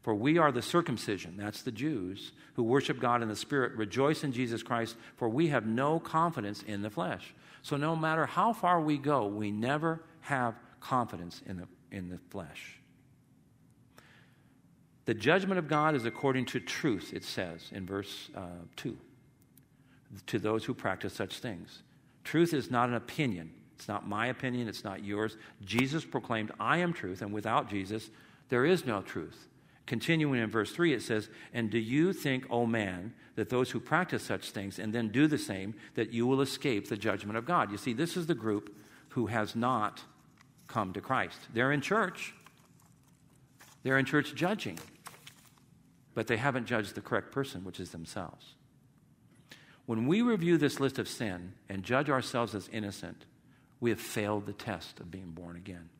For 0.00 0.14
we 0.14 0.38
are 0.38 0.50
the 0.50 0.62
circumcision, 0.62 1.36
that's 1.36 1.60
the 1.60 1.72
Jews, 1.72 2.32
who 2.54 2.62
worship 2.62 2.98
God 2.98 3.20
in 3.20 3.28
the 3.28 3.36
Spirit, 3.36 3.74
rejoice 3.74 4.24
in 4.24 4.32
Jesus 4.32 4.62
Christ, 4.62 4.96
for 5.16 5.28
we 5.28 5.48
have 5.48 5.66
no 5.66 6.00
confidence 6.00 6.62
in 6.62 6.80
the 6.80 6.88
flesh. 6.88 7.34
So 7.60 7.76
no 7.76 7.94
matter 7.94 8.24
how 8.24 8.54
far 8.54 8.80
we 8.80 8.96
go, 8.96 9.26
we 9.26 9.50
never 9.50 10.00
have 10.20 10.54
confidence 10.80 11.42
in 11.44 11.58
the, 11.58 11.68
in 11.94 12.08
the 12.08 12.18
flesh. 12.30 12.80
The 15.06 15.14
judgment 15.14 15.58
of 15.58 15.68
God 15.68 15.94
is 15.94 16.04
according 16.04 16.46
to 16.46 16.60
truth, 16.60 17.12
it 17.14 17.24
says 17.24 17.70
in 17.72 17.86
verse 17.86 18.28
uh, 18.36 18.40
2. 18.76 18.96
to 20.26 20.38
those 20.38 20.64
who 20.64 20.74
practice 20.74 21.14
such 21.14 21.38
things. 21.38 21.82
Truth 22.24 22.52
is 22.52 22.70
not 22.70 22.88
an 22.88 22.96
opinion. 22.96 23.52
It's 23.76 23.88
not 23.88 24.08
my 24.08 24.26
opinion, 24.26 24.68
it's 24.68 24.84
not 24.84 25.04
yours. 25.04 25.36
Jesus 25.64 26.04
proclaimed, 26.04 26.50
I 26.58 26.78
am 26.78 26.92
truth, 26.92 27.22
and 27.22 27.32
without 27.32 27.68
Jesus, 27.68 28.10
there 28.48 28.64
is 28.64 28.84
no 28.84 29.02
truth. 29.02 29.46
Continuing 29.86 30.40
in 30.40 30.50
verse 30.50 30.72
3, 30.72 30.94
it 30.94 31.02
says, 31.02 31.28
And 31.52 31.70
do 31.70 31.78
you 31.78 32.12
think, 32.12 32.46
O 32.50 32.66
man, 32.66 33.14
that 33.36 33.50
those 33.50 33.70
who 33.70 33.78
practice 33.78 34.24
such 34.24 34.50
things 34.50 34.78
and 34.78 34.92
then 34.92 35.10
do 35.10 35.28
the 35.28 35.38
same, 35.38 35.74
that 35.94 36.12
you 36.12 36.26
will 36.26 36.40
escape 36.40 36.88
the 36.88 36.96
judgment 36.96 37.38
of 37.38 37.44
God? 37.44 37.70
You 37.70 37.76
see, 37.76 37.92
this 37.92 38.16
is 38.16 38.26
the 38.26 38.34
group 38.34 38.76
who 39.10 39.26
has 39.26 39.54
not 39.54 40.02
come 40.66 40.92
to 40.94 41.00
Christ. 41.00 41.38
They're 41.54 41.72
in 41.72 41.80
church, 41.80 42.34
they're 43.84 43.98
in 43.98 44.06
church 44.06 44.34
judging, 44.34 44.80
but 46.16 46.28
they 46.28 46.38
haven't 46.38 46.64
judged 46.64 46.94
the 46.94 47.02
correct 47.02 47.30
person, 47.30 47.62
which 47.62 47.78
is 47.78 47.90
themselves. 47.90 48.54
When 49.84 50.06
we 50.06 50.22
review 50.22 50.56
this 50.56 50.80
list 50.80 50.98
of 50.98 51.08
sin 51.08 51.52
and 51.68 51.82
judge 51.82 52.08
ourselves 52.08 52.54
as 52.54 52.70
innocent, 52.72 53.26
we 53.80 53.90
have 53.90 54.00
failed 54.00 54.46
the 54.46 54.54
test 54.54 54.98
of 54.98 55.10
being 55.10 55.32
born 55.32 55.56
again. 55.56 55.90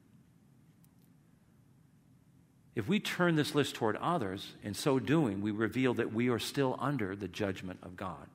If 2.75 2.89
we 2.89 2.99
turn 2.99 3.37
this 3.37 3.55
list 3.55 3.75
toward 3.75 3.97
others, 3.97 4.55
in 4.63 4.73
so 4.73 4.99
doing, 4.99 5.43
we 5.43 5.51
reveal 5.51 5.93
that 5.95 6.15
we 6.15 6.31
are 6.31 6.39
still 6.39 6.77
under 6.81 7.15
the 7.15 7.29
judgment 7.29 7.81
of 7.83 7.95
God. 7.95 8.27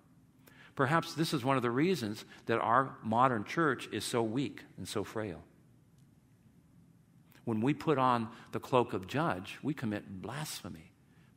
Perhaps 0.76 1.16
this 1.16 1.34
is 1.34 1.44
one 1.44 1.58
of 1.58 1.64
the 1.64 1.72
reasons 1.72 2.26
that 2.46 2.60
our 2.60 2.96
modern 3.02 3.44
church 3.44 3.90
is 3.92 4.06
so 4.06 4.22
weak 4.22 4.62
and 4.78 4.88
so 4.88 5.04
frail. 5.04 5.42
When 7.44 7.60
we 7.60 7.74
put 7.74 7.98
on 7.98 8.30
the 8.52 8.60
cloak 8.60 8.94
of 8.94 9.08
judge, 9.08 9.58
we 9.64 9.74
commit 9.74 10.22
blasphemy 10.22 10.91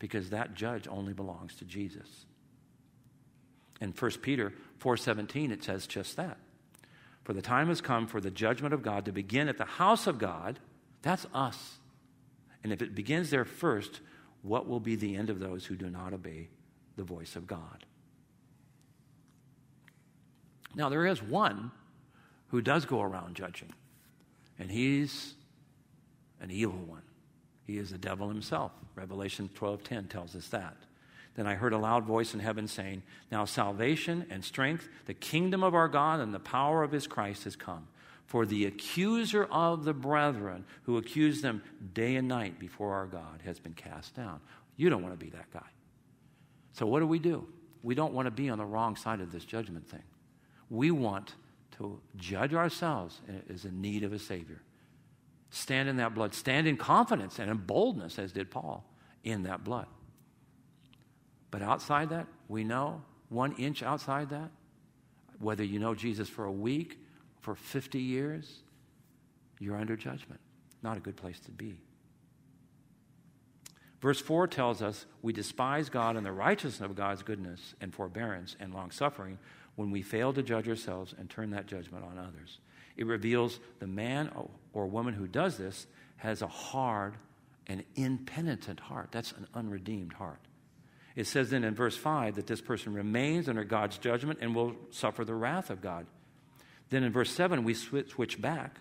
because 0.04 0.28
that 0.28 0.52
judge 0.52 0.86
only 0.86 1.14
belongs 1.14 1.54
to 1.54 1.64
Jesus. 1.64 2.26
In 3.80 3.90
1 3.90 4.20
Peter 4.20 4.52
4:17 4.78 5.50
it 5.50 5.64
says 5.64 5.86
just 5.86 6.16
that. 6.16 6.36
For 7.22 7.32
the 7.32 7.40
time 7.40 7.68
has 7.68 7.80
come 7.80 8.06
for 8.06 8.20
the 8.20 8.30
judgment 8.30 8.74
of 8.74 8.82
God 8.82 9.06
to 9.06 9.12
begin 9.12 9.48
at 9.48 9.56
the 9.56 9.64
house 9.64 10.06
of 10.06 10.18
God. 10.18 10.58
That's 11.00 11.24
us. 11.32 11.78
And 12.62 12.70
if 12.70 12.82
it 12.82 12.94
begins 12.94 13.30
there 13.30 13.46
first, 13.46 14.02
what 14.42 14.68
will 14.68 14.78
be 14.78 14.94
the 14.94 15.16
end 15.16 15.30
of 15.30 15.38
those 15.38 15.64
who 15.64 15.74
do 15.74 15.88
not 15.88 16.12
obey 16.12 16.50
the 16.96 17.02
voice 17.02 17.34
of 17.34 17.46
God? 17.46 17.86
Now, 20.74 20.90
there 20.90 21.06
is 21.06 21.22
one 21.22 21.70
who 22.48 22.60
does 22.60 22.84
go 22.84 23.00
around 23.00 23.36
judging, 23.36 23.72
and 24.58 24.70
he's 24.70 25.32
an 26.42 26.50
evil 26.50 26.78
one. 26.80 27.04
He 27.66 27.78
is 27.78 27.90
the 27.90 27.98
devil 27.98 28.28
himself. 28.28 28.72
Revelation 28.94 29.48
12:10 29.54 30.08
tells 30.08 30.36
us 30.36 30.48
that. 30.48 30.76
Then 31.34 31.46
I 31.46 31.54
heard 31.54 31.72
a 31.72 31.78
loud 31.78 32.04
voice 32.04 32.32
in 32.32 32.40
heaven 32.40 32.68
saying, 32.68 33.02
Now 33.30 33.44
salvation 33.44 34.26
and 34.30 34.44
strength, 34.44 34.88
the 35.06 35.14
kingdom 35.14 35.64
of 35.64 35.74
our 35.74 35.88
God 35.88 36.20
and 36.20 36.32
the 36.32 36.38
power 36.38 36.82
of 36.82 36.92
his 36.92 37.06
Christ 37.06 37.44
has 37.44 37.56
come. 37.56 37.88
For 38.26 38.46
the 38.46 38.66
accuser 38.66 39.44
of 39.44 39.84
the 39.84 39.92
brethren 39.92 40.64
who 40.84 40.96
accused 40.96 41.42
them 41.42 41.62
day 41.92 42.16
and 42.16 42.28
night 42.28 42.58
before 42.58 42.94
our 42.94 43.06
God 43.06 43.42
has 43.44 43.58
been 43.58 43.74
cast 43.74 44.14
down. 44.14 44.40
You 44.76 44.90
don't 44.90 45.02
want 45.02 45.18
to 45.18 45.24
be 45.24 45.30
that 45.30 45.50
guy. 45.52 45.66
So 46.72 46.86
what 46.86 47.00
do 47.00 47.06
we 47.06 47.18
do? 47.18 47.46
We 47.82 47.94
don't 47.94 48.14
want 48.14 48.26
to 48.26 48.30
be 48.30 48.48
on 48.48 48.58
the 48.58 48.64
wrong 48.64 48.96
side 48.96 49.20
of 49.20 49.30
this 49.30 49.44
judgment 49.44 49.88
thing. 49.88 50.02
We 50.70 50.90
want 50.90 51.34
to 51.78 52.00
judge 52.16 52.54
ourselves 52.54 53.20
as 53.52 53.64
in 53.64 53.80
need 53.80 54.04
of 54.04 54.12
a 54.12 54.18
Savior. 54.18 54.62
Stand 55.54 55.88
in 55.88 55.98
that 55.98 56.14
blood. 56.14 56.34
Stand 56.34 56.66
in 56.66 56.76
confidence 56.76 57.38
and 57.38 57.48
in 57.48 57.58
boldness, 57.58 58.18
as 58.18 58.32
did 58.32 58.50
Paul, 58.50 58.84
in 59.22 59.44
that 59.44 59.62
blood. 59.62 59.86
But 61.52 61.62
outside 61.62 62.10
that, 62.10 62.26
we 62.48 62.64
know 62.64 63.02
one 63.28 63.54
inch 63.54 63.80
outside 63.80 64.30
that, 64.30 64.50
whether 65.38 65.62
you 65.62 65.78
know 65.78 65.94
Jesus 65.94 66.28
for 66.28 66.44
a 66.44 66.50
week, 66.50 66.98
for 67.40 67.54
50 67.54 68.00
years, 68.00 68.62
you're 69.60 69.76
under 69.76 69.94
judgment. 69.96 70.40
Not 70.82 70.96
a 70.96 71.00
good 71.00 71.16
place 71.16 71.38
to 71.40 71.52
be. 71.52 71.78
Verse 74.00 74.20
4 74.20 74.48
tells 74.48 74.82
us 74.82 75.06
we 75.22 75.32
despise 75.32 75.88
God 75.88 76.16
and 76.16 76.26
the 76.26 76.32
righteousness 76.32 76.80
of 76.80 76.96
God's 76.96 77.22
goodness 77.22 77.74
and 77.80 77.94
forbearance 77.94 78.56
and 78.58 78.74
long 78.74 78.90
suffering 78.90 79.38
when 79.76 79.92
we 79.92 80.02
fail 80.02 80.32
to 80.32 80.42
judge 80.42 80.68
ourselves 80.68 81.14
and 81.16 81.30
turn 81.30 81.50
that 81.50 81.66
judgment 81.66 82.04
on 82.04 82.18
others. 82.18 82.58
It 82.96 83.06
reveals 83.06 83.58
the 83.80 83.86
man 83.86 84.30
or 84.72 84.86
woman 84.86 85.14
who 85.14 85.26
does 85.26 85.56
this 85.56 85.86
has 86.16 86.42
a 86.42 86.46
hard 86.46 87.14
and 87.66 87.84
impenitent 87.96 88.80
heart. 88.80 89.08
That's 89.10 89.32
an 89.32 89.46
unredeemed 89.54 90.12
heart. 90.12 90.40
It 91.16 91.26
says 91.26 91.50
then 91.50 91.64
in 91.64 91.74
verse 91.74 91.96
5 91.96 92.36
that 92.36 92.46
this 92.46 92.60
person 92.60 92.92
remains 92.92 93.48
under 93.48 93.64
God's 93.64 93.98
judgment 93.98 94.40
and 94.42 94.54
will 94.54 94.74
suffer 94.90 95.24
the 95.24 95.34
wrath 95.34 95.70
of 95.70 95.80
God. 95.80 96.06
Then 96.90 97.04
in 97.04 97.12
verse 97.12 97.30
7, 97.30 97.64
we 97.64 97.74
switch 97.74 98.40
back 98.40 98.78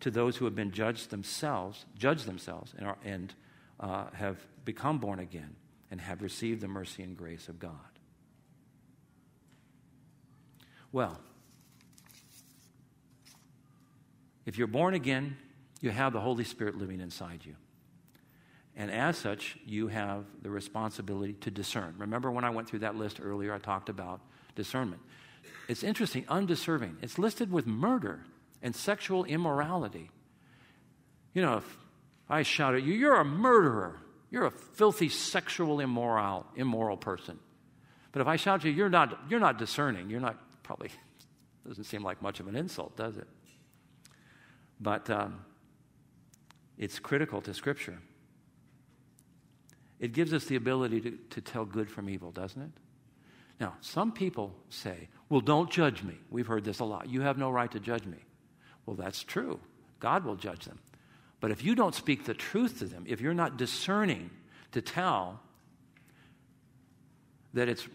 to 0.00 0.10
those 0.10 0.36
who 0.36 0.44
have 0.44 0.54
been 0.54 0.70
judged 0.70 1.10
themselves, 1.10 1.86
judged 1.96 2.26
themselves, 2.26 2.74
and, 2.76 2.86
are, 2.86 2.98
and 3.04 3.34
uh, 3.80 4.06
have 4.12 4.38
become 4.64 4.98
born 4.98 5.18
again 5.18 5.56
and 5.90 6.00
have 6.00 6.22
received 6.22 6.60
the 6.60 6.68
mercy 6.68 7.02
and 7.02 7.16
grace 7.16 7.48
of 7.48 7.58
God. 7.58 7.72
Well, 10.92 11.18
if 14.46 14.56
you're 14.56 14.68
born 14.68 14.94
again, 14.94 15.36
you 15.80 15.90
have 15.90 16.12
the 16.12 16.20
Holy 16.20 16.44
Spirit 16.44 16.78
living 16.78 17.00
inside 17.00 17.40
you. 17.44 17.56
And 18.76 18.90
as 18.90 19.16
such, 19.16 19.56
you 19.64 19.88
have 19.88 20.24
the 20.42 20.50
responsibility 20.50 21.32
to 21.40 21.50
discern. 21.50 21.94
Remember 21.98 22.30
when 22.30 22.44
I 22.44 22.50
went 22.50 22.68
through 22.68 22.80
that 22.80 22.94
list 22.94 23.20
earlier, 23.22 23.52
I 23.52 23.58
talked 23.58 23.88
about 23.88 24.20
discernment. 24.54 25.02
It's 25.68 25.82
interesting, 25.82 26.24
undeserving. 26.28 26.98
It's 27.02 27.18
listed 27.18 27.50
with 27.50 27.66
murder 27.66 28.20
and 28.62 28.74
sexual 28.74 29.24
immorality. 29.24 30.10
You 31.32 31.42
know, 31.42 31.56
if 31.58 31.76
I 32.28 32.42
shout 32.42 32.74
at 32.74 32.82
you, 32.82 32.94
you're 32.94 33.16
a 33.16 33.24
murderer. 33.24 33.98
You're 34.30 34.46
a 34.46 34.50
filthy, 34.50 35.08
sexual, 35.08 35.80
immoral, 35.80 36.46
immoral 36.54 36.96
person. 36.96 37.38
But 38.12 38.22
if 38.22 38.28
I 38.28 38.36
shout 38.36 38.60
at 38.60 38.64
you, 38.66 38.72
you're 38.72 38.90
not, 38.90 39.18
you're 39.30 39.40
not 39.40 39.58
discerning. 39.58 40.10
You're 40.10 40.20
not, 40.20 40.38
probably, 40.62 40.90
doesn't 41.66 41.84
seem 41.84 42.02
like 42.02 42.20
much 42.20 42.40
of 42.40 42.48
an 42.48 42.56
insult, 42.56 42.96
does 42.96 43.16
it? 43.16 43.26
But 44.80 45.08
um, 45.10 45.44
it's 46.78 46.98
critical 46.98 47.40
to 47.42 47.54
Scripture. 47.54 47.98
It 49.98 50.12
gives 50.12 50.32
us 50.32 50.44
the 50.44 50.56
ability 50.56 51.00
to, 51.00 51.10
to 51.30 51.40
tell 51.40 51.64
good 51.64 51.90
from 51.90 52.10
evil, 52.10 52.30
doesn't 52.30 52.60
it? 52.60 52.70
Now, 53.58 53.74
some 53.80 54.12
people 54.12 54.54
say, 54.68 55.08
well, 55.30 55.40
don't 55.40 55.70
judge 55.70 56.02
me. 56.02 56.14
We've 56.30 56.46
heard 56.46 56.64
this 56.64 56.80
a 56.80 56.84
lot. 56.84 57.08
You 57.08 57.22
have 57.22 57.38
no 57.38 57.50
right 57.50 57.70
to 57.70 57.80
judge 57.80 58.04
me. 58.04 58.18
Well, 58.84 58.96
that's 58.96 59.22
true. 59.22 59.58
God 59.98 60.24
will 60.24 60.36
judge 60.36 60.66
them. 60.66 60.78
But 61.40 61.50
if 61.50 61.64
you 61.64 61.74
don't 61.74 61.94
speak 61.94 62.24
the 62.24 62.34
truth 62.34 62.78
to 62.80 62.84
them, 62.84 63.04
if 63.06 63.20
you're 63.20 63.34
not 63.34 63.56
discerning 63.56 64.30
to 64.72 64.82
tell 64.82 65.40
that 67.54 67.68
it's 67.68 67.86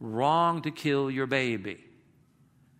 wrong 0.00 0.62
to 0.62 0.70
kill 0.70 1.10
your 1.10 1.26
baby, 1.26 1.84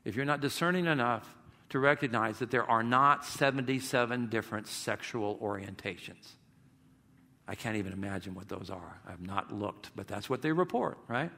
if 0.04 0.16
you're 0.16 0.24
not 0.24 0.40
discerning 0.40 0.86
enough 0.86 1.28
to 1.70 1.78
recognize 1.78 2.38
that 2.40 2.50
there 2.50 2.68
are 2.68 2.82
not 2.82 3.24
77 3.24 4.28
different 4.28 4.66
sexual 4.66 5.38
orientations, 5.38 6.34
I 7.48 7.54
can't 7.54 7.76
even 7.76 7.92
imagine 7.92 8.34
what 8.34 8.48
those 8.48 8.70
are. 8.70 9.00
I've 9.08 9.20
not 9.20 9.52
looked, 9.52 9.90
but 9.96 10.06
that's 10.06 10.30
what 10.30 10.42
they 10.42 10.52
report, 10.52 10.98
right? 11.08 11.30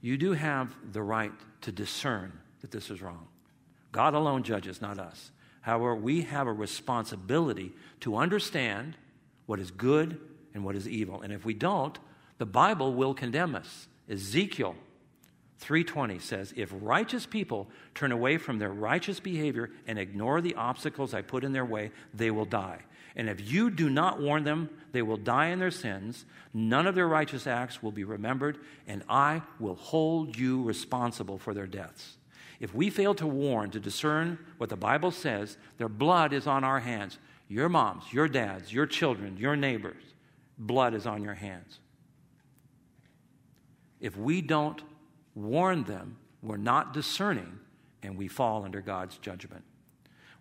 You 0.00 0.16
do 0.16 0.32
have 0.32 0.74
the 0.92 1.02
right 1.02 1.32
to 1.60 1.72
discern 1.72 2.32
that 2.62 2.70
this 2.70 2.90
is 2.90 3.02
wrong. 3.02 3.28
God 3.92 4.14
alone 4.14 4.42
judges, 4.42 4.80
not 4.80 4.98
us. 4.98 5.30
However, 5.60 5.94
we 5.94 6.22
have 6.22 6.46
a 6.46 6.52
responsibility 6.52 7.72
to 8.00 8.16
understand 8.16 8.96
what 9.46 9.60
is 9.60 9.70
good 9.70 10.18
and 10.54 10.64
what 10.64 10.74
is 10.74 10.88
evil. 10.88 11.20
And 11.22 11.32
if 11.32 11.44
we 11.44 11.54
don't, 11.54 11.98
the 12.38 12.46
Bible 12.46 12.94
will 12.94 13.14
condemn 13.14 13.54
us. 13.54 13.88
Ezekiel 14.08 14.74
3:20 15.60 16.18
says, 16.18 16.54
"If 16.56 16.72
righteous 16.72 17.26
people 17.26 17.70
turn 17.94 18.12
away 18.12 18.38
from 18.38 18.58
their 18.58 18.72
righteous 18.72 19.20
behavior 19.20 19.70
and 19.86 19.98
ignore 19.98 20.40
the 20.40 20.54
obstacles 20.54 21.12
I 21.12 21.22
put 21.22 21.44
in 21.44 21.52
their 21.52 21.66
way, 21.66 21.92
they 22.14 22.30
will 22.30 22.46
die. 22.46 22.84
And 23.14 23.28
if 23.28 23.50
you 23.50 23.70
do 23.70 23.90
not 23.90 24.20
warn 24.20 24.44
them, 24.44 24.70
they 24.92 25.02
will 25.02 25.18
die 25.18 25.48
in 25.48 25.58
their 25.58 25.70
sins. 25.70 26.24
None 26.54 26.86
of 26.86 26.94
their 26.94 27.08
righteous 27.08 27.46
acts 27.46 27.82
will 27.82 27.92
be 27.92 28.04
remembered, 28.04 28.58
and 28.86 29.02
I 29.08 29.42
will 29.58 29.74
hold 29.74 30.38
you 30.38 30.62
responsible 30.62 31.38
for 31.38 31.52
their 31.52 31.66
deaths." 31.66 32.16
If 32.58 32.74
we 32.74 32.88
fail 32.88 33.14
to 33.16 33.26
warn, 33.26 33.70
to 33.70 33.80
discern 33.80 34.38
what 34.58 34.70
the 34.70 34.76
Bible 34.76 35.10
says, 35.10 35.58
their 35.78 35.88
blood 35.88 36.32
is 36.32 36.46
on 36.46 36.64
our 36.64 36.80
hands. 36.80 37.18
Your 37.48 37.68
moms, 37.68 38.12
your 38.12 38.28
dads, 38.28 38.72
your 38.72 38.86
children, 38.86 39.36
your 39.36 39.56
neighbors, 39.56 40.14
blood 40.58 40.94
is 40.94 41.06
on 41.06 41.22
your 41.22 41.34
hands. 41.34 41.80
If 43.98 44.16
we 44.16 44.40
don't 44.40 44.82
warn 45.34 45.84
them, 45.84 46.16
we're 46.42 46.56
not 46.56 46.92
discerning, 46.92 47.58
and 48.02 48.16
we 48.16 48.28
fall 48.28 48.64
under 48.64 48.80
God's 48.80 49.18
judgment. 49.18 49.64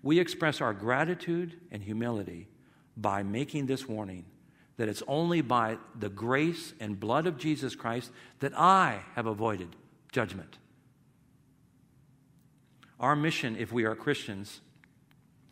We 0.01 0.19
express 0.19 0.61
our 0.61 0.73
gratitude 0.73 1.59
and 1.71 1.83
humility 1.83 2.47
by 2.95 3.23
making 3.23 3.65
this 3.65 3.87
warning 3.87 4.25
that 4.77 4.87
it's 4.87 5.03
only 5.07 5.41
by 5.41 5.77
the 5.97 6.09
grace 6.09 6.73
and 6.79 6.99
blood 6.99 7.27
of 7.27 7.37
Jesus 7.37 7.75
Christ 7.75 8.11
that 8.39 8.57
I 8.57 9.01
have 9.15 9.25
avoided 9.25 9.75
judgment. 10.11 10.57
Our 12.97 13.15
mission, 13.15 13.57
if 13.57 13.73
we 13.73 13.83
are 13.83 13.95
Christians, 13.95 14.61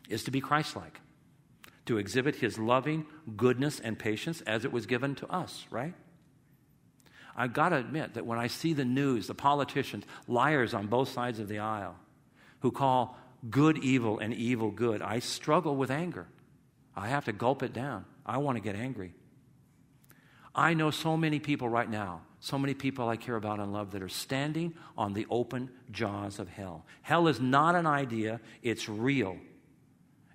is 0.08 0.24
to 0.24 0.30
be 0.30 0.40
Christ 0.40 0.76
like, 0.76 1.00
to 1.84 1.98
exhibit 1.98 2.36
his 2.36 2.58
loving 2.58 3.06
goodness 3.36 3.80
and 3.80 3.98
patience 3.98 4.40
as 4.42 4.64
it 4.64 4.72
was 4.72 4.86
given 4.86 5.14
to 5.16 5.26
us, 5.30 5.66
right? 5.70 5.94
I've 7.38 7.52
got 7.52 7.68
to 7.68 7.76
admit 7.76 8.14
that 8.14 8.26
when 8.26 8.36
I 8.36 8.48
see 8.48 8.72
the 8.72 8.84
news, 8.84 9.28
the 9.28 9.34
politicians, 9.34 10.04
liars 10.26 10.74
on 10.74 10.88
both 10.88 11.08
sides 11.10 11.38
of 11.38 11.46
the 11.46 11.60
aisle, 11.60 11.94
who 12.60 12.72
call 12.72 13.16
good 13.48 13.78
evil 13.78 14.18
and 14.18 14.34
evil 14.34 14.72
good, 14.72 15.00
I 15.00 15.20
struggle 15.20 15.76
with 15.76 15.92
anger. 15.92 16.26
I 16.96 17.06
have 17.06 17.26
to 17.26 17.32
gulp 17.32 17.62
it 17.62 17.72
down. 17.72 18.06
I 18.26 18.38
want 18.38 18.56
to 18.56 18.60
get 18.60 18.74
angry. 18.74 19.14
I 20.52 20.74
know 20.74 20.90
so 20.90 21.16
many 21.16 21.38
people 21.38 21.68
right 21.68 21.88
now, 21.88 22.22
so 22.40 22.58
many 22.58 22.74
people 22.74 23.08
I 23.08 23.14
care 23.14 23.36
about 23.36 23.60
and 23.60 23.72
love 23.72 23.92
that 23.92 24.02
are 24.02 24.08
standing 24.08 24.74
on 24.96 25.12
the 25.12 25.28
open 25.30 25.70
jaws 25.92 26.40
of 26.40 26.48
hell. 26.48 26.86
Hell 27.02 27.28
is 27.28 27.40
not 27.40 27.76
an 27.76 27.86
idea, 27.86 28.40
it's 28.64 28.88
real. 28.88 29.36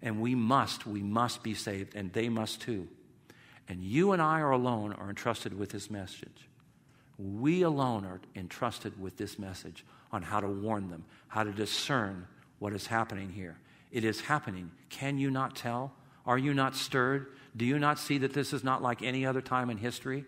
And 0.02 0.22
we 0.22 0.36
must, 0.36 0.88
we 0.88 1.04
must 1.04 1.44
be 1.44 1.54
saved, 1.54 1.96
and 1.96 2.14
they 2.14 2.30
must 2.30 2.62
too. 2.62 2.88
And 3.68 3.84
you 3.84 4.14
and 4.14 4.22
I 4.22 4.40
are 4.40 4.52
alone 4.52 4.94
are 4.94 5.10
entrusted 5.10 5.60
with 5.60 5.72
this 5.72 5.90
message. 5.90 6.48
We 7.24 7.62
alone 7.62 8.04
are 8.04 8.20
entrusted 8.36 9.00
with 9.00 9.16
this 9.16 9.40
message 9.40 9.86
on 10.12 10.22
how 10.22 10.42
to 10.42 10.48
warn 10.48 10.90
them, 10.90 11.06
how 11.30 11.44
to 11.44 11.52
discern 11.52 12.28
what 12.60 12.74
is 12.74 12.86
happening 12.86 13.32
here. 13.32 13.58
It 13.92 14.04
is 14.04 14.20
happening. 14.20 14.72
Can 14.90 15.18
you 15.18 15.32
not 15.32 15.56
tell? 15.56 15.94
Are 16.26 16.38
you 16.38 16.54
not 16.54 16.76
stirred? 16.76 17.28
Do 17.56 17.64
you 17.64 17.80
not 17.80 17.98
see 17.98 18.18
that 18.20 18.34
this 18.34 18.52
is 18.52 18.64
not 18.64 18.82
like 18.82 19.02
any 19.02 19.26
other 19.26 19.42
time 19.42 19.70
in 19.70 19.78
history? 19.78 20.26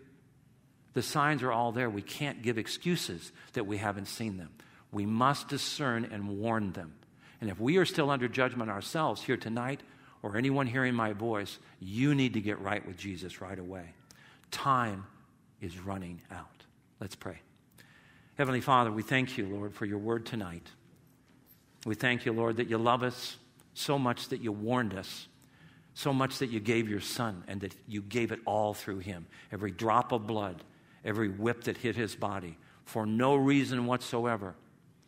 The 0.94 1.02
signs 1.02 1.44
are 1.44 1.52
all 1.52 1.74
there. 1.74 1.90
We 1.90 2.02
can't 2.02 2.42
give 2.42 2.58
excuses 2.58 3.34
that 3.54 3.68
we 3.68 3.76
haven't 3.76 4.08
seen 4.08 4.38
them. 4.38 4.52
We 4.94 5.06
must 5.06 5.50
discern 5.50 6.06
and 6.06 6.40
warn 6.40 6.72
them. 6.72 6.94
And 7.42 7.50
if 7.50 7.60
we 7.60 7.76
are 7.76 7.86
still 7.86 8.10
under 8.10 8.30
judgment 8.30 8.72
ourselves 8.72 9.22
here 9.22 9.36
tonight, 9.38 9.82
or 10.24 10.38
anyone 10.38 10.66
hearing 10.66 10.96
my 10.96 11.12
voice, 11.12 11.60
you 11.82 12.16
need 12.16 12.34
to 12.34 12.42
get 12.42 12.60
right 12.60 12.86
with 12.88 12.98
Jesus 12.98 13.42
right 13.42 13.60
away. 13.60 13.94
Time 14.50 15.06
is 15.60 15.78
running 15.78 16.22
out. 16.32 16.55
Let's 17.00 17.16
pray. 17.16 17.40
Heavenly 18.38 18.62
Father, 18.62 18.92
we 18.92 19.04
thank 19.04 19.38
you, 19.38 19.48
Lord, 19.48 19.74
for 19.74 19.86
your 19.86 19.98
word 19.98 20.26
tonight. 20.26 20.68
We 21.86 21.96
thank 21.96 22.26
you, 22.26 22.34
Lord, 22.34 22.58
that 22.58 22.70
you 22.70 22.78
love 22.78 23.04
us 23.04 23.38
so 23.74 24.00
much 24.00 24.30
that 24.30 24.42
you 24.42 24.52
warned 24.52 24.94
us, 24.94 25.28
so 25.94 26.14
much 26.14 26.40
that 26.40 26.50
you 26.50 26.60
gave 26.60 26.90
your 26.90 27.02
son, 27.02 27.44
and 27.48 27.62
that 27.62 27.76
you 27.88 28.02
gave 28.02 28.32
it 28.32 28.40
all 28.46 28.74
through 28.74 29.00
him. 29.00 29.28
Every 29.52 29.72
drop 29.72 30.12
of 30.12 30.26
blood, 30.26 30.64
every 31.04 31.30
whip 31.30 31.66
that 31.66 31.78
hit 31.78 31.96
his 31.96 32.16
body, 32.16 32.58
for 32.86 33.06
no 33.06 33.36
reason 33.36 33.86
whatsoever. 33.86 34.56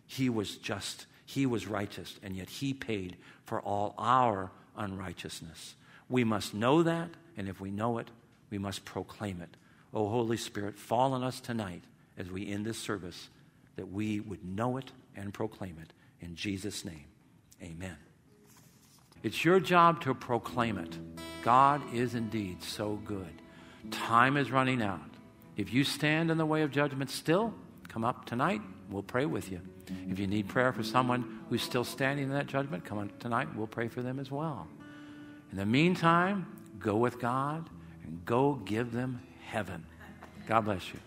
He 0.06 0.30
was 0.30 0.58
just, 0.58 1.06
he 1.26 1.45
was 1.45 1.67
righteous, 1.67 2.19
and 2.21 2.36
yet 2.36 2.50
he 2.50 2.73
paid 2.73 3.17
for 3.45 3.62
all 3.62 3.93
our 3.97 4.52
unrighteousness. 4.78 5.76
We 6.10 6.23
must 6.23 6.54
know 6.54 6.84
that, 6.84 7.10
and 7.38 7.47
if 7.47 7.60
we 7.60 7.71
know 7.71 7.97
it, 7.97 8.10
we 8.50 8.58
must 8.58 8.86
proclaim 8.86 9.41
it. 9.41 9.56
O 9.93 10.08
Holy 10.08 10.38
Spirit, 10.38 10.78
fall 10.78 11.13
on 11.13 11.23
us 11.23 11.39
tonight 11.39 11.84
as 12.17 12.30
we 12.30 12.47
end 12.47 12.65
this 12.65 12.78
service, 12.78 13.30
that 13.76 13.91
we 13.91 14.19
would 14.19 14.43
know 14.43 14.78
it 14.78 14.91
and 15.15 15.34
proclaim 15.34 15.78
it. 15.82 15.93
In 16.19 16.36
Jesus' 16.36 16.84
name, 16.84 17.06
amen. 17.62 17.97
It's 19.23 19.43
your 19.45 19.60
job 19.60 20.02
to 20.02 20.13
proclaim 20.13 20.78
it. 20.78 20.97
God 21.43 21.82
is 21.93 22.15
indeed 22.15 22.62
so 22.63 22.95
good. 23.06 23.41
Time 23.91 24.38
is 24.38 24.52
running 24.52 24.82
out. 24.82 25.10
If 25.56 25.73
you 25.73 25.84
stand 25.84 26.30
in 26.30 26.38
the 26.38 26.45
way 26.45 26.62
of 26.62 26.71
judgment 26.71 27.10
still, 27.10 27.54
come 27.88 28.04
up 28.04 28.26
tonight. 28.26 28.62
We'll 28.89 29.04
pray 29.04 29.26
with 29.26 29.52
you. 29.52 29.62
If 30.10 30.19
you 30.19 30.28
need 30.28 30.47
prayer 30.47 30.73
for 30.73 30.84
someone 30.84 31.39
who's 31.50 31.62
still 31.62 31.84
standing 31.84 32.26
in 32.26 32.32
that 32.32 32.47
judgment, 32.47 32.86
come 32.86 32.97
on 32.97 33.12
tonight. 33.19 33.47
We'll 33.56 33.67
pray 33.67 33.88
for 33.88 34.02
them 34.02 34.19
as 34.19 34.30
well. 34.30 34.67
In 35.52 35.58
the 35.58 35.65
meantime, 35.65 36.45
go 36.80 36.97
with 36.97 37.19
God 37.19 37.69
and 38.04 38.23
go 38.26 38.56
give 38.56 38.91
them 38.91 39.21
heaven. 39.48 39.86
God 40.48 40.66
bless 40.66 40.94
you. 40.94 41.00